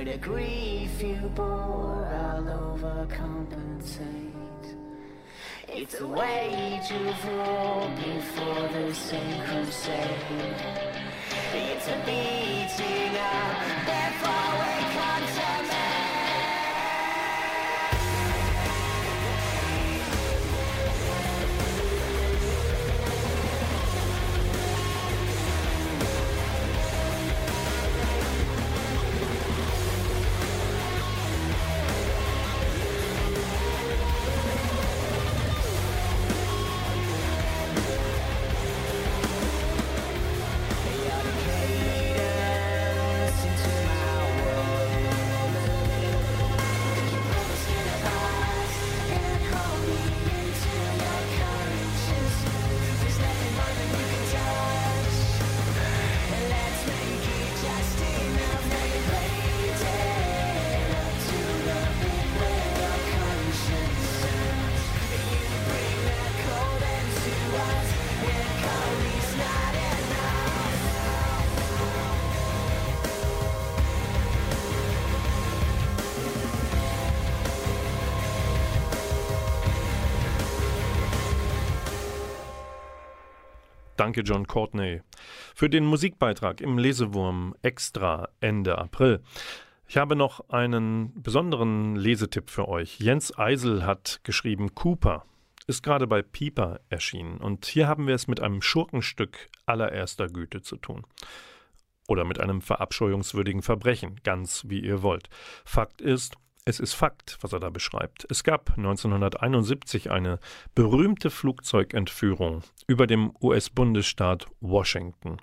enough. 0.07 0.21
grief 0.21 1.01
you 1.01 1.31
bore, 1.35 2.05
I'll 2.05 2.77
overcompensate. 2.77 4.75
It's 5.67 5.99
a 5.99 6.07
wage 6.07 6.91
you've 6.91 7.25
rolled 7.37 7.95
before 7.95 8.67
the 8.69 8.93
same 8.93 9.41
crusade. 9.43 10.55
It's 11.53 11.87
a 11.87 11.97
beating 12.05 13.17
up 13.17 13.67
Danke, 84.07 84.21
John 84.21 84.47
Courtney, 84.47 85.01
für 85.53 85.69
den 85.69 85.83
Musikbeitrag 85.83 86.61
im 86.61 86.77
Lesewurm 86.77 87.53
Extra 87.61 88.29
Ende 88.39 88.77
April. 88.77 89.21
Ich 89.85 89.97
habe 89.97 90.15
noch 90.15 90.49
einen 90.49 91.11
besonderen 91.21 91.97
Lesetipp 91.97 92.49
für 92.49 92.69
euch. 92.69 93.01
Jens 93.01 93.37
Eisel 93.37 93.85
hat 93.85 94.21
geschrieben 94.23 94.73
Cooper, 94.75 95.25
ist 95.67 95.83
gerade 95.83 96.07
bei 96.07 96.21
Pieper 96.21 96.79
erschienen. 96.87 97.39
Und 97.39 97.65
hier 97.65 97.89
haben 97.89 98.07
wir 98.07 98.15
es 98.15 98.29
mit 98.29 98.39
einem 98.39 98.61
Schurkenstück 98.61 99.49
allererster 99.65 100.27
Güte 100.27 100.61
zu 100.61 100.77
tun. 100.77 101.05
Oder 102.07 102.23
mit 102.23 102.39
einem 102.39 102.61
verabscheuungswürdigen 102.61 103.61
Verbrechen, 103.61 104.21
ganz 104.23 104.63
wie 104.69 104.79
ihr 104.79 105.01
wollt. 105.01 105.27
Fakt 105.65 105.99
ist, 105.99 106.37
es 106.67 106.81
ist 106.81 106.95
Fakt, 106.95 107.37
was 107.39 107.53
er 107.53 107.61
da 107.61 107.69
beschreibt. 107.69 108.27
Es 108.29 108.43
gab 108.43 108.77
1971 108.77 110.11
eine 110.11 110.37
berühmte 110.75 111.29
Flugzeugentführung 111.29 112.61
über 112.87 113.07
dem 113.07 113.33
US-Bundesstaat 113.41 114.47
Washington. 114.59 115.37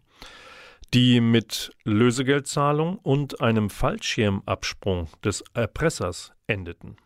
die 0.93 1.21
mit 1.21 1.73
Lösegeldzahlung 1.83 2.99
und 2.99 3.41
einem 3.41 3.69
Fallschirmabsprung 3.69 5.09
des 5.25 5.43
Erpressers 5.53 6.33
endeten. 6.47 6.99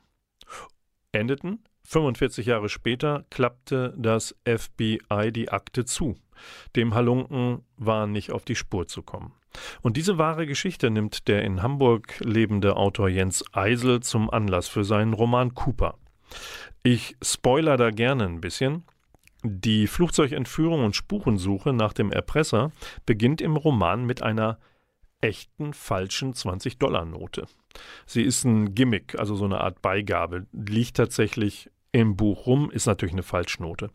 Endeten 1.12 1.64
45 1.84 2.44
Jahre 2.44 2.68
später 2.68 3.24
klappte 3.30 3.94
das 3.96 4.34
FBI 4.44 5.32
die 5.32 5.48
Akte 5.48 5.86
zu. 5.86 6.16
Dem 6.76 6.92
Halunken 6.92 7.64
war 7.76 8.06
nicht 8.06 8.30
auf 8.30 8.44
die 8.44 8.56
Spur 8.56 8.88
zu 8.88 9.02
kommen. 9.02 9.32
Und 9.82 9.96
diese 9.96 10.18
wahre 10.18 10.46
Geschichte 10.46 10.90
nimmt 10.90 11.28
der 11.28 11.42
in 11.42 11.62
Hamburg 11.62 12.18
lebende 12.20 12.76
Autor 12.76 13.08
Jens 13.08 13.44
Eisel 13.52 14.00
zum 14.00 14.30
Anlass 14.30 14.68
für 14.68 14.84
seinen 14.84 15.12
Roman 15.12 15.54
Cooper. 15.54 15.98
Ich 16.82 17.16
spoiler 17.22 17.76
da 17.76 17.90
gerne 17.90 18.24
ein 18.24 18.40
bisschen. 18.40 18.84
Die 19.42 19.86
Flugzeugentführung 19.86 20.84
und 20.84 20.96
Spurensuche 20.96 21.72
nach 21.72 21.92
dem 21.92 22.10
Erpresser 22.10 22.72
beginnt 23.06 23.40
im 23.40 23.56
Roman 23.56 24.04
mit 24.04 24.22
einer 24.22 24.58
echten 25.20 25.72
falschen 25.72 26.34
20-Dollar-Note. 26.34 27.46
Sie 28.06 28.22
ist 28.22 28.44
ein 28.44 28.74
Gimmick, 28.74 29.18
also 29.18 29.34
so 29.36 29.44
eine 29.44 29.60
Art 29.60 29.82
Beigabe, 29.82 30.46
liegt 30.52 30.96
tatsächlich 30.96 31.70
im 31.92 32.16
Buch 32.16 32.46
rum, 32.46 32.70
ist 32.70 32.86
natürlich 32.86 33.14
eine 33.14 33.22
Falschnote. 33.22 33.90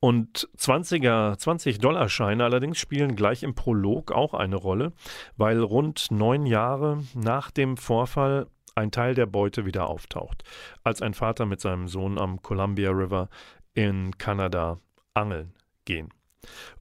Und 0.00 0.48
20er, 0.58 1.38
20-Dollar-Scheine 1.38 2.42
allerdings 2.44 2.78
spielen 2.78 3.16
gleich 3.16 3.42
im 3.42 3.54
Prolog 3.54 4.12
auch 4.12 4.34
eine 4.34 4.56
Rolle, 4.56 4.92
weil 5.36 5.60
rund 5.60 6.10
neun 6.10 6.46
Jahre 6.46 7.04
nach 7.14 7.50
dem 7.50 7.76
Vorfall 7.76 8.46
ein 8.74 8.90
Teil 8.90 9.14
der 9.14 9.26
Beute 9.26 9.66
wieder 9.66 9.88
auftaucht, 9.88 10.44
als 10.84 11.02
ein 11.02 11.14
Vater 11.14 11.46
mit 11.46 11.60
seinem 11.60 11.88
Sohn 11.88 12.18
am 12.18 12.42
Columbia 12.42 12.90
River 12.90 13.28
in 13.74 14.16
Kanada 14.18 14.78
angeln 15.14 15.52
gehen. 15.84 16.12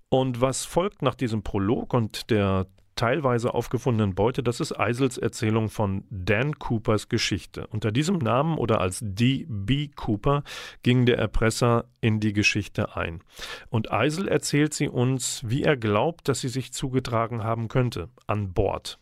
Und 0.09 0.41
was 0.41 0.65
folgt 0.65 1.01
nach 1.01 1.15
diesem 1.15 1.43
Prolog 1.43 1.93
und 1.93 2.29
der 2.29 2.67
teilweise 2.97 3.53
aufgefundenen 3.53 4.13
Beute, 4.13 4.43
das 4.43 4.59
ist 4.59 4.77
Eisels 4.77 5.17
Erzählung 5.17 5.69
von 5.69 6.03
Dan 6.09 6.59
Coopers 6.59 7.07
Geschichte. 7.07 7.67
Unter 7.67 7.93
diesem 7.93 8.17
Namen 8.17 8.57
oder 8.57 8.81
als 8.81 8.99
D.B. 9.01 9.89
Cooper 9.95 10.43
ging 10.83 11.05
der 11.05 11.17
Erpresser 11.17 11.85
in 12.01 12.19
die 12.19 12.33
Geschichte 12.33 12.97
ein. 12.97 13.21
Und 13.69 13.91
Eisel 13.91 14.27
erzählt 14.27 14.73
sie 14.73 14.89
uns, 14.89 15.41
wie 15.45 15.63
er 15.63 15.77
glaubt, 15.77 16.27
dass 16.27 16.41
sie 16.41 16.49
sich 16.49 16.73
zugetragen 16.73 17.43
haben 17.43 17.69
könnte, 17.69 18.09
an 18.25 18.51
Bord, 18.51 18.99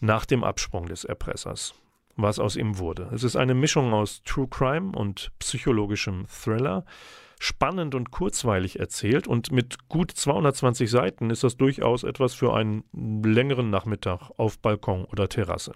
nach 0.00 0.26
dem 0.26 0.44
Absprung 0.44 0.86
des 0.86 1.04
Erpressers 1.04 1.74
was 2.16 2.38
aus 2.38 2.56
ihm 2.56 2.78
wurde. 2.78 3.08
Es 3.14 3.24
ist 3.24 3.36
eine 3.36 3.54
Mischung 3.54 3.94
aus 3.94 4.22
True 4.24 4.46
Crime 4.46 4.92
und 4.94 5.32
psychologischem 5.38 6.26
Thriller, 6.28 6.84
spannend 7.42 7.96
und 7.96 8.12
kurzweilig 8.12 8.78
erzählt 8.78 9.26
und 9.26 9.50
mit 9.50 9.88
gut 9.88 10.12
220 10.12 10.88
Seiten 10.88 11.28
ist 11.28 11.42
das 11.42 11.56
durchaus 11.56 12.04
etwas 12.04 12.34
für 12.34 12.54
einen 12.54 12.84
längeren 12.92 13.68
Nachmittag 13.68 14.30
auf 14.36 14.60
Balkon 14.60 15.04
oder 15.06 15.28
Terrasse. 15.28 15.72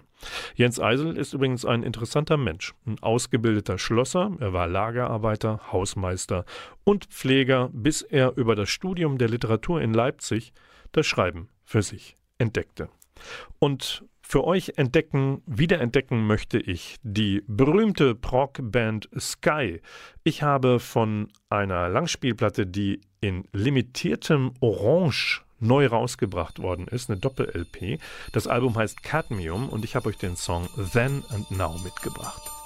Jens 0.55 0.79
Eisel 0.79 1.17
ist 1.17 1.33
übrigens 1.33 1.65
ein 1.65 1.83
interessanter 1.83 2.37
Mensch, 2.37 2.73
ein 2.85 2.97
ausgebildeter 3.01 3.77
Schlosser, 3.77 4.31
er 4.39 4.53
war 4.53 4.67
Lagerarbeiter, 4.67 5.59
Hausmeister 5.73 6.45
und 6.85 7.03
Pfleger, 7.07 7.69
bis 7.73 8.01
er 8.01 8.37
über 8.37 8.55
das 8.55 8.69
Studium 8.69 9.17
der 9.17 9.27
Literatur 9.27 9.81
in 9.81 9.93
Leipzig 9.93 10.53
das 10.93 11.05
Schreiben 11.05 11.49
für 11.65 11.81
sich 11.81 12.15
entdeckte. 12.37 12.87
Und 13.59 14.05
für 14.27 14.43
euch 14.43 14.73
entdecken, 14.75 15.41
wiederentdecken 15.45 16.27
möchte 16.27 16.59
ich 16.59 16.97
die 17.01 17.43
berühmte 17.47 18.13
Prog-Band 18.13 19.09
Sky. 19.17 19.81
Ich 20.25 20.43
habe 20.43 20.81
von 20.81 21.29
einer 21.49 21.87
Langspielplatte, 21.87 22.67
die 22.67 22.99
in 23.21 23.45
limitiertem 23.53 24.51
Orange 24.59 25.43
neu 25.59 25.87
rausgebracht 25.87 26.61
worden 26.61 26.87
ist, 26.87 27.09
eine 27.09 27.19
Doppel-LP. 27.19 27.99
Das 28.33 28.47
Album 28.47 28.75
heißt 28.75 29.01
Cadmium 29.01 29.69
und 29.69 29.85
ich 29.85 29.95
habe 29.95 30.09
euch 30.09 30.17
den 30.17 30.35
Song 30.35 30.67
Then 30.91 31.23
and 31.29 31.49
Now 31.51 31.79
mitgebracht. 31.81 32.56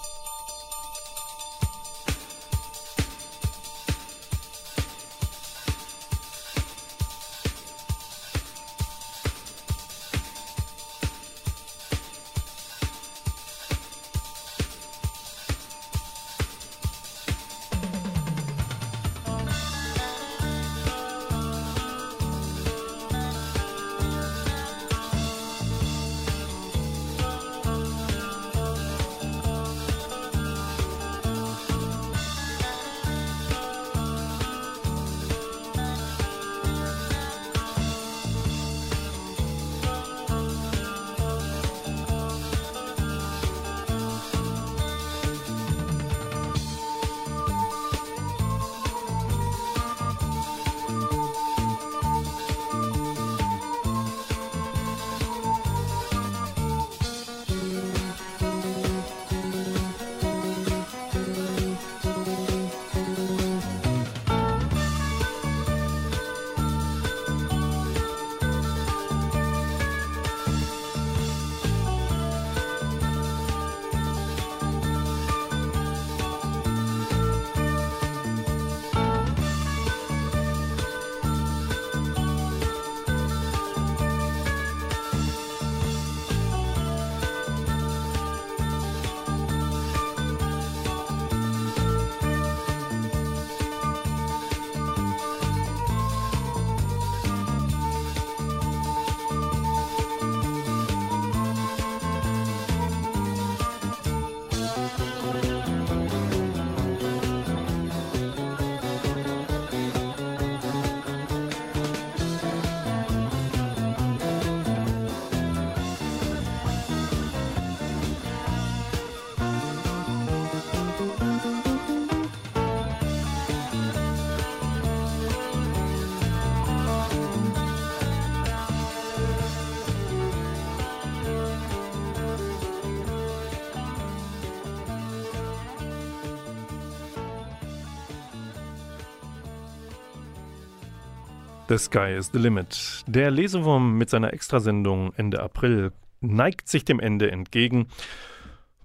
The 141.72 141.78
Sky 141.78 142.18
is 142.18 142.30
the 142.34 142.38
Limit. 142.38 143.06
Der 143.08 143.32
Lesewurm 143.32 143.98
mit 143.98 144.10
seiner 144.10 144.34
Extrasendung 144.34 145.14
Ende 145.14 145.42
April 145.42 145.94
neigt 146.20 146.68
sich 146.68 146.84
dem 146.84 147.00
Ende 147.00 147.32
entgegen. 147.32 147.88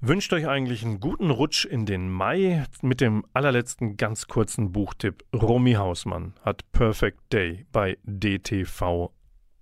Wünscht 0.01 0.33
euch 0.33 0.47
eigentlich 0.47 0.85
einen 0.85 1.01
guten 1.01 1.31
Rutsch 1.31 1.65
in 1.65 1.85
den 1.85 2.09
Mai 2.09 2.65
mit 2.83 3.01
dem 3.01 3.25
allerletzten 3.33 3.97
ganz 3.97 4.29
kurzen 4.29 4.71
Buchtipp. 4.71 5.25
Romy 5.35 5.73
Hausmann 5.73 6.35
hat 6.45 6.71
Perfect 6.71 7.19
Day 7.33 7.67
bei 7.73 7.99
DTV 8.05 9.11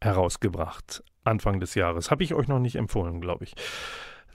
herausgebracht. 0.03 1.03
Anfang 1.25 1.61
des 1.61 1.75
Jahres. 1.75 2.11
Habe 2.11 2.25
ich 2.25 2.35
euch 2.35 2.49
noch 2.49 2.59
nicht 2.59 2.77
empfohlen, 2.77 3.23
glaube 3.23 3.45
ich. 3.45 3.55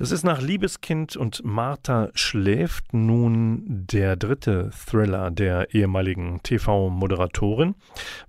Es 0.02 0.12
ist 0.12 0.24
nach 0.24 0.42
Liebeskind 0.42 1.18
und 1.18 1.44
Martha 1.44 2.10
schläft 2.14 2.94
nun 2.94 3.64
der 3.68 4.16
dritte 4.16 4.70
Thriller 4.70 5.30
der 5.30 5.76
ehemaligen 5.76 6.42
TV-Moderatorin. 6.42 7.76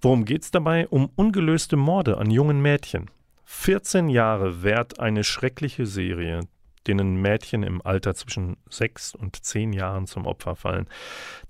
Worum 0.01 0.25
geht's 0.25 0.51
dabei? 0.51 0.89
Um 0.89 1.13
ungelöste 1.15 1.77
Morde 1.77 2.19
an 2.19 2.29
jungen 2.29 2.61
Mädchen. 2.61 3.09
14 3.45 4.09
Jahre 4.09 4.65
währt 4.65 4.99
eine 4.99 5.23
schreckliche 5.23 5.87
Serie, 5.87 6.41
denen 6.89 7.23
Mädchen 7.23 7.63
im 7.63 7.81
Alter 7.87 8.17
zwischen 8.17 8.57
sechs 8.69 9.15
und 9.15 9.37
zehn 9.37 9.73
Jahren 9.73 10.09
zum 10.09 10.27
Opfer 10.27 10.57
fallen. 10.57 10.89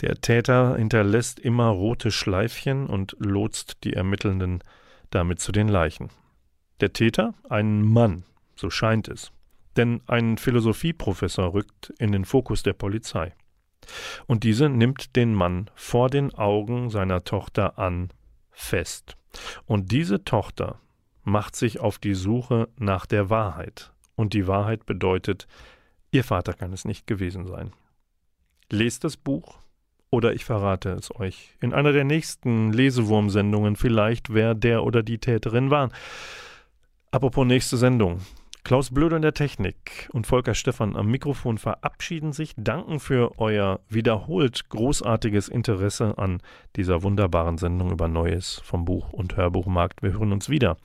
Der 0.03 0.16
Täter 0.16 0.77
hinterlässt 0.77 1.41
immer 1.41 1.68
rote 1.68 2.11
Schleifchen 2.11 2.89
und 2.89 3.16
lotst 3.21 3.79
die 3.85 3.95
Ermittelnden 3.95 4.62
damit 5.09 5.41
zu 5.41 5.51
den 5.51 5.68
Leichen. 5.68 6.11
Der 6.83 6.93
Täter? 6.93 7.33
Ein 7.49 7.81
Mann, 7.81 8.25
so 8.55 8.68
scheint 8.68 9.09
es 9.09 9.33
denn 9.77 10.01
ein 10.07 10.37
Philosophieprofessor 10.37 11.53
rückt 11.55 11.93
in 11.99 12.12
den 12.12 12.25
Fokus 12.25 12.62
der 12.62 12.73
Polizei. 12.73 13.35
Und 14.27 14.45
diese 14.45 14.68
nimmt 14.68 15.16
den 15.16 15.35
Mann 15.35 15.71
vor 15.75 16.11
den 16.11 16.35
Augen 16.35 16.91
seiner 16.91 17.25
Tochter 17.25 17.79
an 17.79 18.11
fest. 18.51 19.16
Und 19.66 19.93
diese 19.93 20.25
Tochter 20.25 20.81
macht 21.23 21.57
sich 21.57 21.81
auf 21.81 21.99
die 21.99 22.14
Suche 22.14 22.68
nach 22.77 23.07
der 23.07 23.31
Wahrheit. 23.31 23.93
Und 24.16 24.35
die 24.35 24.47
Wahrheit 24.47 24.87
bedeutet, 24.87 25.47
ihr 26.11 26.25
Vater 26.25 26.53
kann 26.53 26.73
es 26.73 26.85
nicht 26.85 27.07
gewesen 27.07 27.47
sein. 27.47 27.73
Lest 28.71 29.05
das 29.05 29.16
Buch 29.16 29.59
oder 30.11 30.35
ich 30.35 30.45
verrate 30.45 30.91
es 30.91 31.14
euch 31.14 31.57
in 31.61 31.73
einer 31.73 31.93
der 31.93 32.05
nächsten 32.05 32.73
Lesewurmsendungen 32.73 33.77
vielleicht, 33.77 34.35
wer 34.35 34.55
der 34.55 34.85
oder 34.85 35.03
die 35.03 35.18
Täterin 35.18 35.71
war. 35.71 35.91
Apropos 37.12 37.47
nächste 37.47 37.77
Sendung. 37.77 38.21
Klaus 38.63 38.91
Blöde 38.93 39.17
in 39.17 39.23
der 39.23 39.35
Technik 39.35 40.09
und 40.13 40.27
Volker 40.27 40.55
Stephan 40.55 40.97
am 40.97 41.07
Mikrofon 41.07 41.59
verabschieden 41.59 42.33
sich, 42.33 42.55
danken 42.57 43.01
für 43.01 43.39
euer 43.39 43.81
wiederholt 43.89 44.69
großartiges 44.69 45.49
Interesse 45.49 46.19
an 46.19 46.43
dieser 46.77 47.03
wunderbaren 47.03 47.59
Sendung 47.59 47.91
über 47.91 48.09
Neues 48.09 48.61
vom 48.65 48.85
Buch- 48.85 49.13
und 49.13 49.37
Hörbuchmarkt. 49.37 50.03
Wir 50.03 50.13
hören 50.13 50.33
uns 50.33 50.49
wieder 50.49 50.77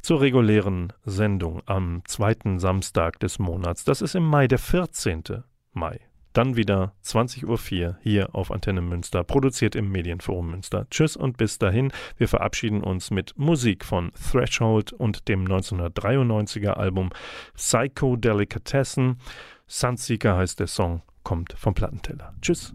zur 0.00 0.20
regulären 0.20 0.92
Sendung 1.04 1.62
am 1.66 2.02
zweiten 2.06 2.58
Samstag 2.58 3.18
des 3.20 3.38
Monats. 3.38 3.84
Das 3.84 4.02
ist 4.02 4.14
im 4.14 4.24
Mai, 4.24 4.46
der 4.46 4.58
14. 4.58 5.42
Mai. 5.72 6.00
Dann 6.32 6.56
wieder 6.56 6.94
20.04 7.04 7.44
Uhr 7.46 7.98
hier 8.02 8.34
auf 8.34 8.50
Antenne 8.50 8.80
Münster, 8.80 9.24
produziert 9.24 9.74
im 9.74 9.90
Medienforum 9.90 10.50
Münster. 10.50 10.86
Tschüss 10.90 11.16
und 11.16 11.36
bis 11.36 11.58
dahin. 11.58 11.92
Wir 12.16 12.28
verabschieden 12.28 12.82
uns 12.82 13.10
mit 13.10 13.36
Musik 13.36 13.84
von 13.84 14.12
Threshold 14.12 14.92
und 14.92 15.28
dem 15.28 15.46
1993er 15.46 16.72
Album 16.72 17.10
Psycho 17.54 18.16
Delicatessen. 18.16 19.18
Sunseeker 19.66 20.36
heißt 20.36 20.60
der 20.60 20.66
Song, 20.66 21.02
kommt 21.22 21.54
vom 21.54 21.74
Plattenteller. 21.74 22.34
Tschüss. 22.40 22.74